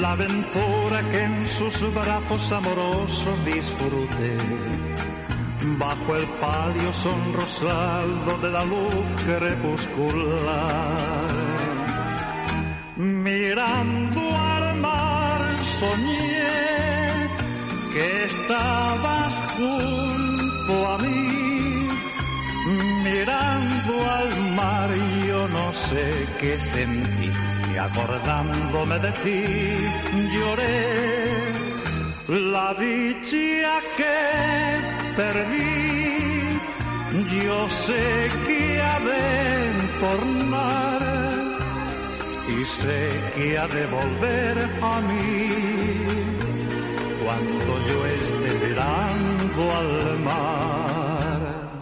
la 0.00 0.12
aventura 0.12 1.08
que 1.10 1.20
en 1.22 1.46
sus 1.46 1.94
brazos 1.94 2.50
amorosos 2.52 3.44
disfruté, 3.44 4.38
bajo 5.78 6.16
el 6.16 6.26
palio 6.40 6.92
sonrosado 6.92 8.38
de 8.42 8.50
la 8.50 8.64
luz 8.64 9.06
crepuscular. 9.26 10.44
Mirando 12.96 14.20
al 14.36 14.76
mar 14.76 15.58
soñé 15.62 16.93
que 17.94 18.24
estabas 18.24 19.34
junto 19.56 20.74
a 20.92 20.98
mí 20.98 21.88
mirando 23.04 23.92
al 24.18 24.30
mar 24.60 24.90
yo 25.28 25.48
no 25.48 25.72
sé 25.72 26.26
qué 26.40 26.58
sentí. 26.58 27.30
Y 27.72 27.76
acordándome 27.76 28.98
de 28.98 29.12
ti 29.24 29.42
lloré. 30.34 30.78
La 32.52 32.74
dicha 32.74 33.74
que 33.98 34.18
perdí 35.16 35.94
yo 37.46 37.68
sé 37.84 38.30
que 38.46 38.80
ha 38.88 38.98
de 39.10 39.22
tornar 40.04 41.00
y 42.48 42.64
sé 42.64 43.00
que 43.36 43.58
ha 43.58 43.68
de 43.68 43.86
volver 43.86 44.56
a 44.82 45.00
mí 45.00 46.33
cuando 47.24 47.86
yo 47.88 48.06
esté 48.06 48.66
mirando 48.66 49.72
al 49.72 50.18
mar 50.20 51.80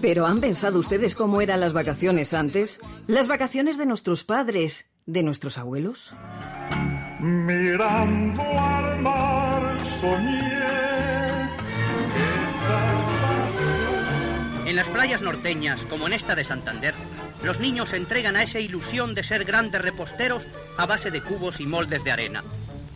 ¿Pero 0.00 0.26
han 0.26 0.40
pensado 0.40 0.78
ustedes 0.78 1.14
cómo 1.14 1.40
eran 1.40 1.60
las 1.60 1.72
vacaciones 1.72 2.34
antes? 2.34 2.80
¿Las 3.06 3.26
vacaciones 3.26 3.78
de 3.78 3.86
nuestros 3.86 4.24
padres, 4.24 4.86
de 5.06 5.22
nuestros 5.22 5.58
abuelos? 5.58 6.14
Mirando 7.20 8.42
al 8.42 9.00
mar 9.00 9.78
soñé 10.00 10.58
En 14.66 14.76
las 14.76 14.86
playas 14.88 15.20
norteñas, 15.20 15.80
como 15.90 16.06
en 16.06 16.12
esta 16.12 16.36
de 16.36 16.44
Santander, 16.44 16.94
los 17.42 17.58
niños 17.58 17.88
se 17.88 17.96
entregan 17.96 18.36
a 18.36 18.42
esa 18.42 18.60
ilusión 18.60 19.14
de 19.14 19.24
ser 19.24 19.44
grandes 19.44 19.82
reposteros 19.82 20.44
a 20.76 20.86
base 20.86 21.10
de 21.10 21.22
cubos 21.22 21.58
y 21.60 21.66
moldes 21.66 22.04
de 22.04 22.12
arena. 22.12 22.44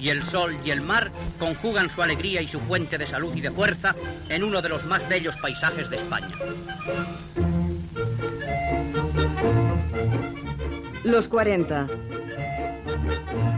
Y 0.03 0.11
el 0.11 0.24
sol 0.24 0.59
y 0.64 0.70
el 0.72 0.80
mar 0.80 1.12
conjugan 1.38 1.88
su 1.88 2.03
alegría 2.03 2.42
y 2.42 2.48
su 2.48 2.59
fuente 2.59 2.98
de 2.98 3.07
salud 3.07 3.32
y 3.36 3.40
de 3.40 3.53
fuerza 3.53 3.94
en 4.28 4.42
uno 4.42 4.61
de 4.61 4.68
los 4.68 4.84
más 4.84 5.09
bellos 5.09 5.36
paisajes 5.40 5.88
de 5.88 5.96
España. 5.96 6.28
Los 11.05 11.28
40. 11.28 11.86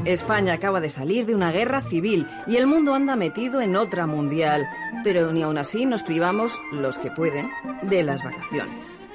España 0.04 0.52
acaba 0.52 0.80
de 0.80 0.90
salir 0.90 1.24
de 1.24 1.34
una 1.34 1.50
guerra 1.50 1.80
civil 1.80 2.26
y 2.46 2.56
el 2.56 2.66
mundo 2.66 2.92
anda 2.92 3.16
metido 3.16 3.62
en 3.62 3.74
otra 3.74 4.06
mundial, 4.06 4.68
pero 5.02 5.32
ni 5.32 5.42
aun 5.42 5.56
así 5.56 5.86
nos 5.86 6.02
privamos, 6.02 6.60
los 6.72 6.98
que 6.98 7.10
pueden, 7.10 7.50
de 7.84 8.02
las 8.02 8.22
vacaciones. 8.22 9.06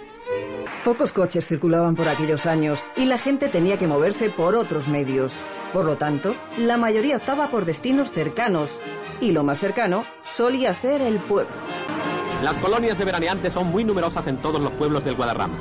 Pocos 0.84 1.12
coches 1.12 1.46
circulaban 1.46 1.96
por 1.96 2.08
aquellos 2.08 2.48
años 2.48 2.84
y 2.96 3.06
la 3.06 3.20
gente 3.20 3.50
tenía 3.50 3.78
que 3.78 3.86
moverse 3.86 4.30
por 4.32 4.56
otros 4.56 4.88
medios. 4.88 5.38
Por 5.74 5.86
lo 5.86 5.98
tanto, 5.98 6.36
la 6.58 6.78
mayoría 6.78 7.18
optaba 7.18 7.50
por 7.50 7.66
destinos 7.66 8.10
cercanos 8.10 8.80
y 9.22 9.32
lo 9.34 9.44
más 9.44 9.60
cercano 9.60 10.04
solía 10.24 10.74
ser 10.74 11.02
el 11.02 11.18
pueblo. 11.18 11.54
Las 12.44 12.58
colonias 12.58 12.98
de 12.98 13.06
veraneantes 13.06 13.54
son 13.54 13.68
muy 13.68 13.84
numerosas 13.84 14.26
en 14.28 14.38
todos 14.38 14.60
los 14.62 14.72
pueblos 14.74 15.04
del 15.04 15.16
Guadarrama. 15.16 15.58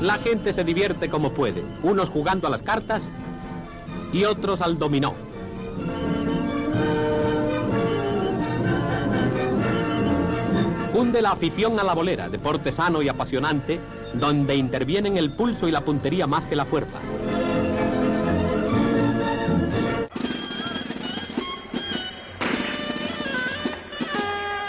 La 0.00 0.18
gente 0.18 0.52
se 0.52 0.64
divierte 0.64 1.08
como 1.08 1.32
puede, 1.32 1.64
unos 1.82 2.10
jugando 2.10 2.46
a 2.48 2.50
las 2.50 2.62
cartas 2.62 3.02
y 4.12 4.24
otros 4.24 4.60
al 4.60 4.78
dominó. 4.78 5.14
Cunde 10.92 11.22
la 11.22 11.30
afición 11.30 11.78
a 11.78 11.84
la 11.84 11.94
bolera, 11.94 12.28
deporte 12.28 12.72
sano 12.72 13.02
y 13.02 13.08
apasionante, 13.08 13.80
donde 14.14 14.56
intervienen 14.56 15.16
el 15.16 15.32
pulso 15.32 15.68
y 15.68 15.70
la 15.70 15.84
puntería 15.84 16.26
más 16.26 16.44
que 16.46 16.56
la 16.56 16.64
fuerza. 16.64 17.00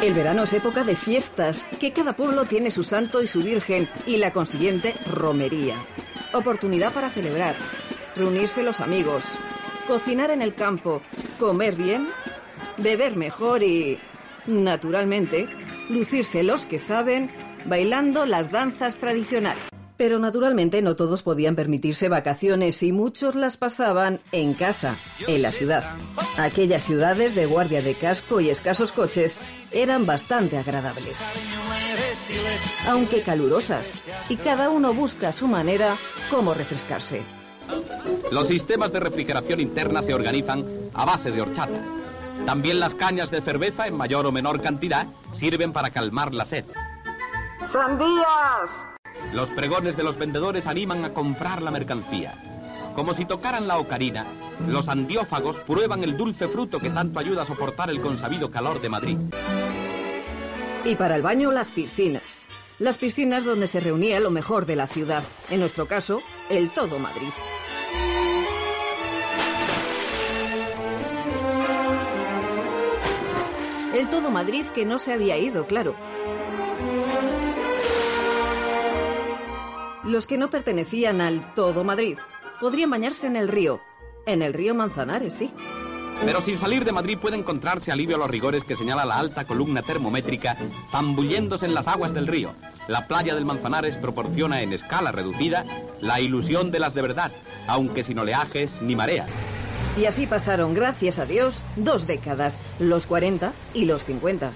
El 0.02 0.14
verano 0.14 0.44
es 0.44 0.54
época 0.54 0.86
de 0.86 0.96
fiestas, 0.96 1.68
que 1.78 1.92
cada 1.92 2.14
pueblo 2.14 2.46
tiene 2.46 2.72
su 2.72 2.84
santo 2.84 3.22
y 3.22 3.28
su 3.28 3.44
virgen 3.44 3.90
y 4.08 4.16
la 4.16 4.32
consiguiente 4.32 4.94
romería. 5.12 5.76
Oportunidad 6.34 6.94
para 6.94 7.10
celebrar, 7.10 7.54
reunirse 8.16 8.64
los 8.64 8.80
amigos, 8.80 9.24
cocinar 9.88 10.32
en 10.32 10.42
el 10.42 10.56
campo, 10.56 11.02
comer 11.38 11.76
bien, 11.76 12.08
beber 12.78 13.18
mejor 13.18 13.62
y, 13.62 13.98
naturalmente, 14.48 15.50
lucirse 15.90 16.44
los 16.44 16.66
que 16.66 16.80
saben 16.80 17.30
bailando 17.66 18.26
las 18.26 18.52
danzas 18.52 18.96
tradicionales. 18.96 19.64
Pero 19.98 20.18
naturalmente 20.18 20.82
no 20.82 20.96
todos 20.96 21.24
podían 21.24 21.58
permitirse 21.58 22.08
vacaciones 22.08 22.82
y 22.84 22.94
muchos 22.94 23.36
las 23.36 23.58
pasaban 23.58 24.22
en 24.32 24.54
casa, 24.54 24.98
en 25.28 25.42
la 25.42 25.52
ciudad. 25.52 25.84
Aquellas 26.38 26.84
ciudades 26.84 27.36
de 27.36 27.46
guardia 27.46 27.82
de 27.82 27.96
casco 27.96 28.40
y 28.40 28.50
escasos 28.50 28.94
coches 28.94 29.42
eran 29.72 30.06
bastante 30.06 30.58
agradables, 30.58 31.20
aunque 32.88 33.24
calurosas, 33.24 33.94
y 34.30 34.38
cada 34.38 34.70
uno 34.70 34.94
busca 34.94 35.30
a 35.30 35.34
su 35.34 35.48
manera 35.48 35.98
cómo 36.32 36.54
refrescarse. 36.54 37.24
Los 38.32 38.48
sistemas 38.48 38.92
de 38.94 39.00
refrigeración 39.00 39.60
interna 39.60 40.02
se 40.02 40.14
organizan 40.14 40.66
a 40.94 41.06
base 41.06 41.30
de 41.30 41.42
horchata. 41.42 41.84
También 42.46 42.80
las 42.80 42.96
cañas 42.96 43.32
de 43.32 43.42
cerveza 43.42 43.88
en 43.88 43.96
mayor 43.96 44.26
o 44.26 44.32
menor 44.32 44.62
cantidad 44.62 45.08
sirven 45.34 45.74
para 45.74 45.90
calmar 45.90 46.34
la 46.34 46.46
sed. 46.46 46.66
¡Sandías! 47.66 48.88
Los 49.34 49.50
pregones 49.50 49.96
de 49.96 50.04
los 50.04 50.18
vendedores 50.18 50.66
animan 50.66 51.06
a 51.06 51.14
comprar 51.14 51.62
la 51.62 51.72
mercancía. 51.72 52.34
Como 52.96 53.14
si 53.14 53.26
tocaran 53.26 53.68
la 53.68 53.78
ocarina, 53.78 54.26
los 54.68 54.90
andiófagos 54.90 55.60
prueban 55.60 56.04
el 56.04 56.18
dulce 56.18 56.48
fruto 56.48 56.80
que 56.80 56.90
tanto 56.90 57.20
ayuda 57.20 57.44
a 57.44 57.46
soportar 57.46 57.90
el 57.90 58.02
consabido 58.02 58.50
calor 58.50 58.82
de 58.82 58.90
Madrid. 58.90 59.18
Y 60.84 60.96
para 60.96 61.16
el 61.16 61.22
baño, 61.22 61.52
las 61.52 61.70
piscinas. 61.70 62.48
Las 62.80 62.98
piscinas 62.98 63.44
donde 63.44 63.68
se 63.68 63.80
reunía 63.80 64.20
lo 64.20 64.32
mejor 64.32 64.66
de 64.66 64.78
la 64.78 64.88
ciudad. 64.88 65.24
En 65.50 65.60
nuestro 65.60 65.86
caso, 65.86 66.22
el 66.50 66.70
todo 66.72 66.98
Madrid. 66.98 67.30
El 73.94 74.10
todo 74.10 74.30
Madrid 74.32 74.66
que 74.74 74.86
no 74.86 74.98
se 74.98 75.12
había 75.12 75.38
ido, 75.38 75.68
claro. 75.68 75.94
Los 80.04 80.28
que 80.28 80.38
no 80.38 80.50
pertenecían 80.50 81.20
al 81.22 81.54
todo 81.54 81.84
Madrid 81.84 82.18
podrían 82.60 82.90
bañarse 82.90 83.28
en 83.28 83.36
el 83.36 83.48
río. 83.48 83.82
En 84.26 84.42
el 84.42 84.54
río 84.54 84.74
Manzanares, 84.74 85.34
sí. 85.34 85.52
Pero 86.24 86.42
sin 86.42 86.58
salir 86.58 86.84
de 86.84 86.92
Madrid 86.92 87.18
puede 87.18 87.38
encontrarse 87.38 87.92
alivio 87.92 88.16
a 88.16 88.20
los 88.20 88.30
rigores 88.30 88.64
que 88.64 88.76
señala 88.76 89.06
la 89.06 89.18
alta 89.18 89.46
columna 89.46 89.82
termométrica 89.82 90.58
zambulléndose 90.92 91.66
en 91.66 91.74
las 91.74 91.88
aguas 91.88 92.14
del 92.14 92.28
río. 92.28 92.52
La 92.88 93.08
playa 93.08 93.36
del 93.36 93.46
Manzanares 93.46 93.98
proporciona 93.98 94.62
en 94.62 94.74
escala 94.74 95.12
reducida 95.12 95.66
la 96.02 96.20
ilusión 96.20 96.72
de 96.72 96.80
las 96.80 96.94
de 96.94 97.02
verdad, 97.02 97.32
aunque 97.68 98.04
sin 98.04 98.20
oleajes 98.20 98.82
ni 98.82 98.96
mareas. 98.96 99.32
Y 99.98 100.06
así 100.06 100.28
pasaron, 100.28 100.74
gracias 100.74 101.20
a 101.20 101.26
Dios, 101.26 101.62
dos 101.76 102.08
décadas, 102.08 102.58
los 102.80 103.06
40 103.06 103.54
y 103.74 103.86
los 103.86 104.04
50. 104.04 104.52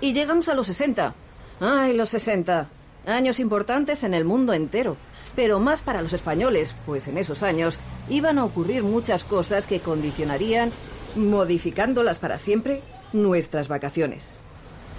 Y 0.00 0.12
llegamos 0.12 0.48
a 0.48 0.54
los 0.54 0.66
60. 0.66 1.14
¡Ay, 1.60 1.96
los 1.96 2.10
60! 2.10 2.68
Años 3.06 3.38
importantes 3.38 4.02
en 4.02 4.14
el 4.14 4.24
mundo 4.24 4.52
entero. 4.52 4.96
Pero 5.36 5.60
más 5.60 5.80
para 5.80 6.02
los 6.02 6.12
españoles, 6.12 6.74
pues 6.86 7.06
en 7.06 7.18
esos 7.18 7.42
años 7.42 7.78
iban 8.08 8.38
a 8.38 8.44
ocurrir 8.44 8.82
muchas 8.82 9.24
cosas 9.24 9.66
que 9.66 9.80
condicionarían, 9.80 10.72
modificándolas 11.14 12.18
para 12.18 12.38
siempre, 12.38 12.80
nuestras 13.12 13.68
vacaciones. 13.68 14.34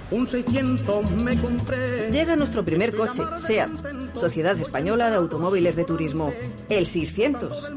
Un 0.10 0.26
600 0.26 1.12
me 1.12 1.36
compré. 1.42 2.10
Llega 2.10 2.38
nuestro 2.38 2.64
primer 2.64 2.96
coche, 2.96 3.24
SEAT, 3.40 3.72
Sociedad 4.16 4.58
Española 4.58 5.10
de 5.10 5.18
Automóviles 5.18 5.76
de 5.76 5.84
Turismo, 5.84 6.32
el 6.70 6.86
600. 6.86 7.74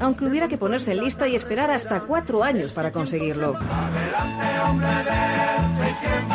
Aunque 0.00 0.26
hubiera 0.26 0.48
que 0.48 0.58
ponerse 0.58 0.92
en 0.92 1.04
lista 1.04 1.26
y 1.26 1.36
esperar 1.36 1.70
hasta 1.70 2.00
cuatro 2.00 2.44
años 2.44 2.72
para 2.72 2.92
conseguirlo. 2.92 3.56
Adelante, 3.56 4.60
hombre 4.68 4.88
del 4.88 5.94
600, 5.94 6.28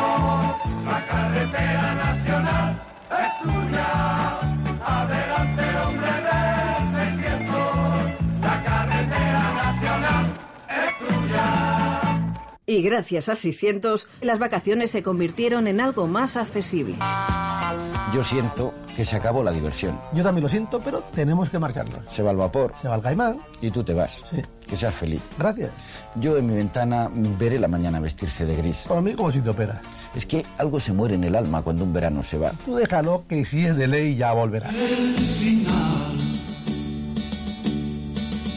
la 0.86 1.06
carretera 1.08 1.96
nacional 1.96 2.93
es 3.20 3.42
tuya. 3.42 4.40
Adelante, 4.86 5.64
hombre 5.86 6.12
del 6.12 7.18
600, 7.22 8.42
la 8.42 8.64
carretera 8.64 9.54
nacional 9.54 10.26
es 10.70 10.98
tuya. 11.00 11.46
Y 12.66 12.82
gracias 12.82 13.30
al 13.30 13.38
600, 13.38 14.08
las 14.22 14.40
vacaciones 14.40 14.92
se 14.92 15.04
convirtieron 15.04 15.68
en 15.68 15.82
algo 15.82 16.08
más 16.08 16.38
accesible. 16.38 16.96
Yo 18.14 18.24
siento 18.24 18.72
que 18.96 19.06
se 19.06 19.16
acabó 19.16 19.44
la 19.44 19.52
diversión. 19.52 20.00
Yo 20.14 20.24
también 20.24 20.44
lo 20.44 20.50
siento, 20.50 20.80
pero 20.80 21.02
tenemos 21.16 21.50
que 21.50 21.58
marcarlo. 21.58 21.98
Se 22.08 22.22
va 22.22 22.30
el 22.30 22.38
vapor. 22.38 22.72
Se 22.80 22.88
va 22.88 22.96
el 22.96 23.02
caimán. 23.02 23.38
Y 23.60 23.72
tú 23.72 23.84
te 23.84 23.94
vas. 23.94 24.24
Que 24.70 24.78
seas 24.78 24.94
feliz. 24.94 25.22
Gracias. 25.38 25.72
Yo 26.16 26.38
en 26.38 26.46
mi 26.46 26.54
ventana 26.54 27.10
veré 27.12 27.60
la 27.60 27.68
mañana 27.68 28.00
vestirse 28.00 28.46
de 28.46 28.56
gris. 28.56 28.86
Para 28.88 29.02
mí 29.02 29.14
como 29.14 29.32
si 29.32 29.42
te 29.42 29.50
opera. 29.50 29.82
Es 30.16 30.26
que 30.26 30.46
algo 30.58 30.80
se 30.80 30.94
muere 30.94 31.16
en 31.16 31.24
el 31.24 31.36
alma 31.36 31.62
cuando 31.64 31.84
un 31.84 31.94
verano 31.94 32.24
se 32.24 32.38
va. 32.38 32.54
Tú 32.66 32.76
déjalo 32.76 33.24
que 33.28 33.44
si 33.46 33.66
es 33.66 33.76
de 33.76 33.88
ley 33.88 34.16
ya 34.16 34.32
volverá. 34.34 34.70
El 34.70 35.18
final 35.18 36.04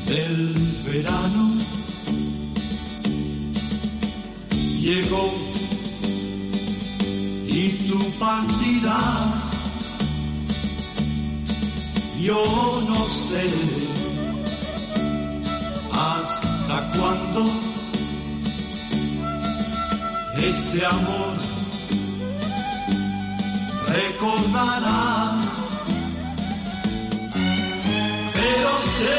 del 0.07 0.55
verano 0.85 1.55
llegó 4.81 5.33
y 7.47 7.69
tú 7.89 7.99
partirás. 8.19 9.57
Yo 12.21 12.83
no 12.89 13.09
sé 13.11 13.45
hasta 15.93 16.91
cuándo 16.97 17.76
este 20.39 20.85
amor 20.85 21.37
recordarás, 23.89 25.37
pero 28.35 28.83
sé 28.97 29.19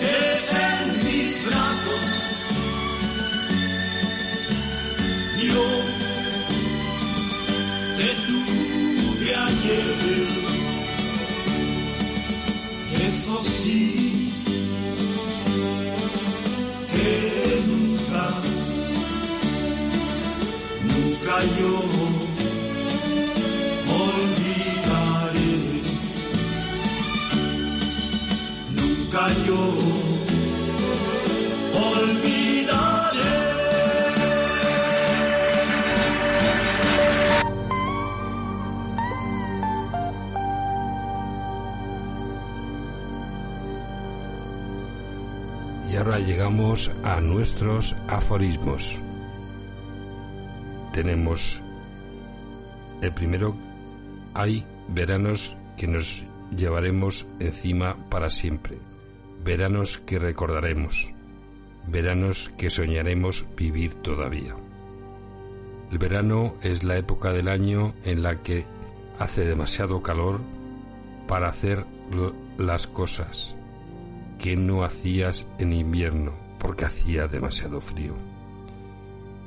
que 0.00 0.16
en 0.68 1.04
mis 1.04 1.46
brazos 1.46 2.04
yo 5.42 5.66
te 7.96 8.08
tuve 8.26 9.34
ayer. 9.34 10.22
Eso 13.04 13.42
sí, 13.42 14.21
yo 21.40 21.74
olvidaré. 23.88 25.54
Nunca 28.70 29.28
yo 29.46 29.62
olvidaré. 31.74 33.32
Y 45.90 45.96
ahora 45.96 46.18
llegamos 46.18 46.90
a 47.02 47.20
nuestros 47.20 47.96
aforismos. 48.06 49.01
Tenemos 50.92 51.60
el 53.00 53.12
primero, 53.12 53.54
hay 54.34 54.64
veranos 54.88 55.56
que 55.76 55.86
nos 55.86 56.26
llevaremos 56.56 57.26
encima 57.40 57.96
para 58.10 58.30
siempre, 58.30 58.78
veranos 59.42 59.98
que 59.98 60.18
recordaremos, 60.18 61.10
veranos 61.88 62.52
que 62.56 62.70
soñaremos 62.70 63.46
vivir 63.56 63.94
todavía. 63.94 64.54
El 65.90 65.98
verano 65.98 66.56
es 66.62 66.84
la 66.84 66.96
época 66.96 67.32
del 67.32 67.48
año 67.48 67.94
en 68.04 68.22
la 68.22 68.42
que 68.42 68.64
hace 69.18 69.44
demasiado 69.44 70.02
calor 70.02 70.40
para 71.26 71.48
hacer 71.48 71.84
las 72.58 72.86
cosas 72.86 73.56
que 74.38 74.56
no 74.56 74.84
hacías 74.84 75.46
en 75.58 75.72
invierno 75.72 76.32
porque 76.58 76.84
hacía 76.84 77.28
demasiado 77.28 77.80
frío. 77.80 78.31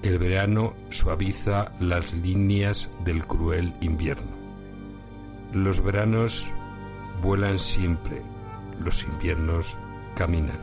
El 0.05 0.19
verano 0.19 0.75
suaviza 0.91 1.71
las 1.79 2.13
líneas 2.13 2.91
del 3.03 3.25
cruel 3.25 3.73
invierno. 3.81 4.29
Los 5.51 5.83
veranos 5.83 6.51
vuelan 7.23 7.57
siempre, 7.57 8.21
los 8.83 9.03
inviernos 9.03 9.75
caminan. 10.13 10.59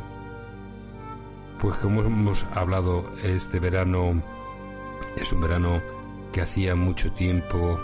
Pues 1.61 1.75
como 1.79 2.03
hemos 2.03 2.45
hablado, 2.55 3.13
este 3.25 3.59
verano 3.59 4.23
es 5.17 5.33
un 5.33 5.41
verano 5.41 5.83
que 6.33 6.43
hacía 6.43 6.77
mucho 6.77 7.11
tiempo 7.11 7.81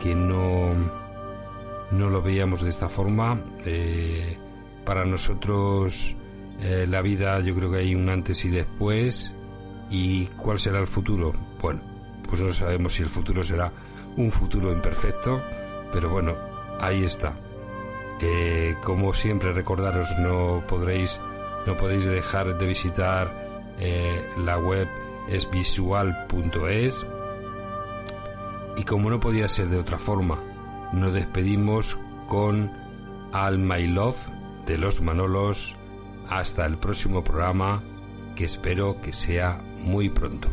que 0.00 0.14
no, 0.14 0.72
no 1.90 2.10
lo 2.10 2.22
veíamos 2.22 2.62
de 2.62 2.68
esta 2.68 2.88
forma. 2.88 3.40
Eh, 3.66 4.38
para 4.84 5.04
nosotros 5.04 6.14
eh, 6.60 6.86
la 6.88 7.02
vida 7.02 7.40
yo 7.40 7.56
creo 7.56 7.72
que 7.72 7.78
hay 7.78 7.96
un 7.96 8.08
antes 8.08 8.44
y 8.44 8.50
después. 8.50 9.34
¿Y 9.92 10.24
cuál 10.38 10.58
será 10.58 10.80
el 10.80 10.86
futuro? 10.86 11.34
Bueno, 11.60 11.80
pues 12.26 12.40
no 12.40 12.50
sabemos 12.54 12.94
si 12.94 13.02
el 13.02 13.10
futuro 13.10 13.44
será 13.44 13.70
un 14.16 14.30
futuro 14.30 14.72
imperfecto, 14.72 15.42
pero 15.92 16.08
bueno, 16.08 16.34
ahí 16.80 17.04
está. 17.04 17.34
Eh, 18.22 18.74
como 18.82 19.12
siempre 19.12 19.52
recordaros, 19.52 20.08
no 20.18 20.62
podréis, 20.66 21.20
no 21.66 21.76
podéis 21.76 22.06
dejar 22.06 22.56
de 22.56 22.66
visitar 22.66 23.74
eh, 23.78 24.26
la 24.38 24.58
web 24.58 24.88
esvisual.es 25.28 27.06
y 28.76 28.84
como 28.84 29.10
no 29.10 29.20
podía 29.20 29.48
ser 29.48 29.68
de 29.68 29.78
otra 29.78 29.98
forma, 29.98 30.38
nos 30.94 31.12
despedimos 31.12 31.98
con 32.28 32.70
All 33.34 33.58
My 33.58 33.86
Love 33.86 34.26
de 34.64 34.78
los 34.78 35.02
Manolos 35.02 35.76
hasta 36.30 36.64
el 36.64 36.78
próximo 36.78 37.22
programa 37.22 37.82
que 38.34 38.46
espero 38.46 38.98
que 39.02 39.12
sea 39.12 39.60
muy 39.82 40.08
pronto. 40.08 40.48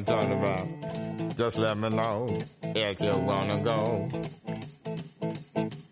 I'm 0.00 0.06
talking 0.06 0.32
about. 0.32 1.36
Just 1.36 1.58
let 1.58 1.76
me 1.76 1.90
know 1.90 2.26
if 2.62 3.02
you 3.02 3.12
wanna 3.18 3.60
go 3.62 4.08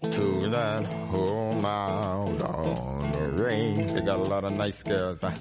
to 0.00 0.48
that 0.48 0.86
home 1.12 1.66
out 1.66 2.42
on 2.42 3.12
the 3.12 3.44
range. 3.44 3.84
They 3.92 4.00
got 4.00 4.16
a 4.16 4.22
lot 4.22 4.44
of 4.44 4.52
nice 4.56 4.82
girls. 4.82 5.20
Huh? 5.20 5.34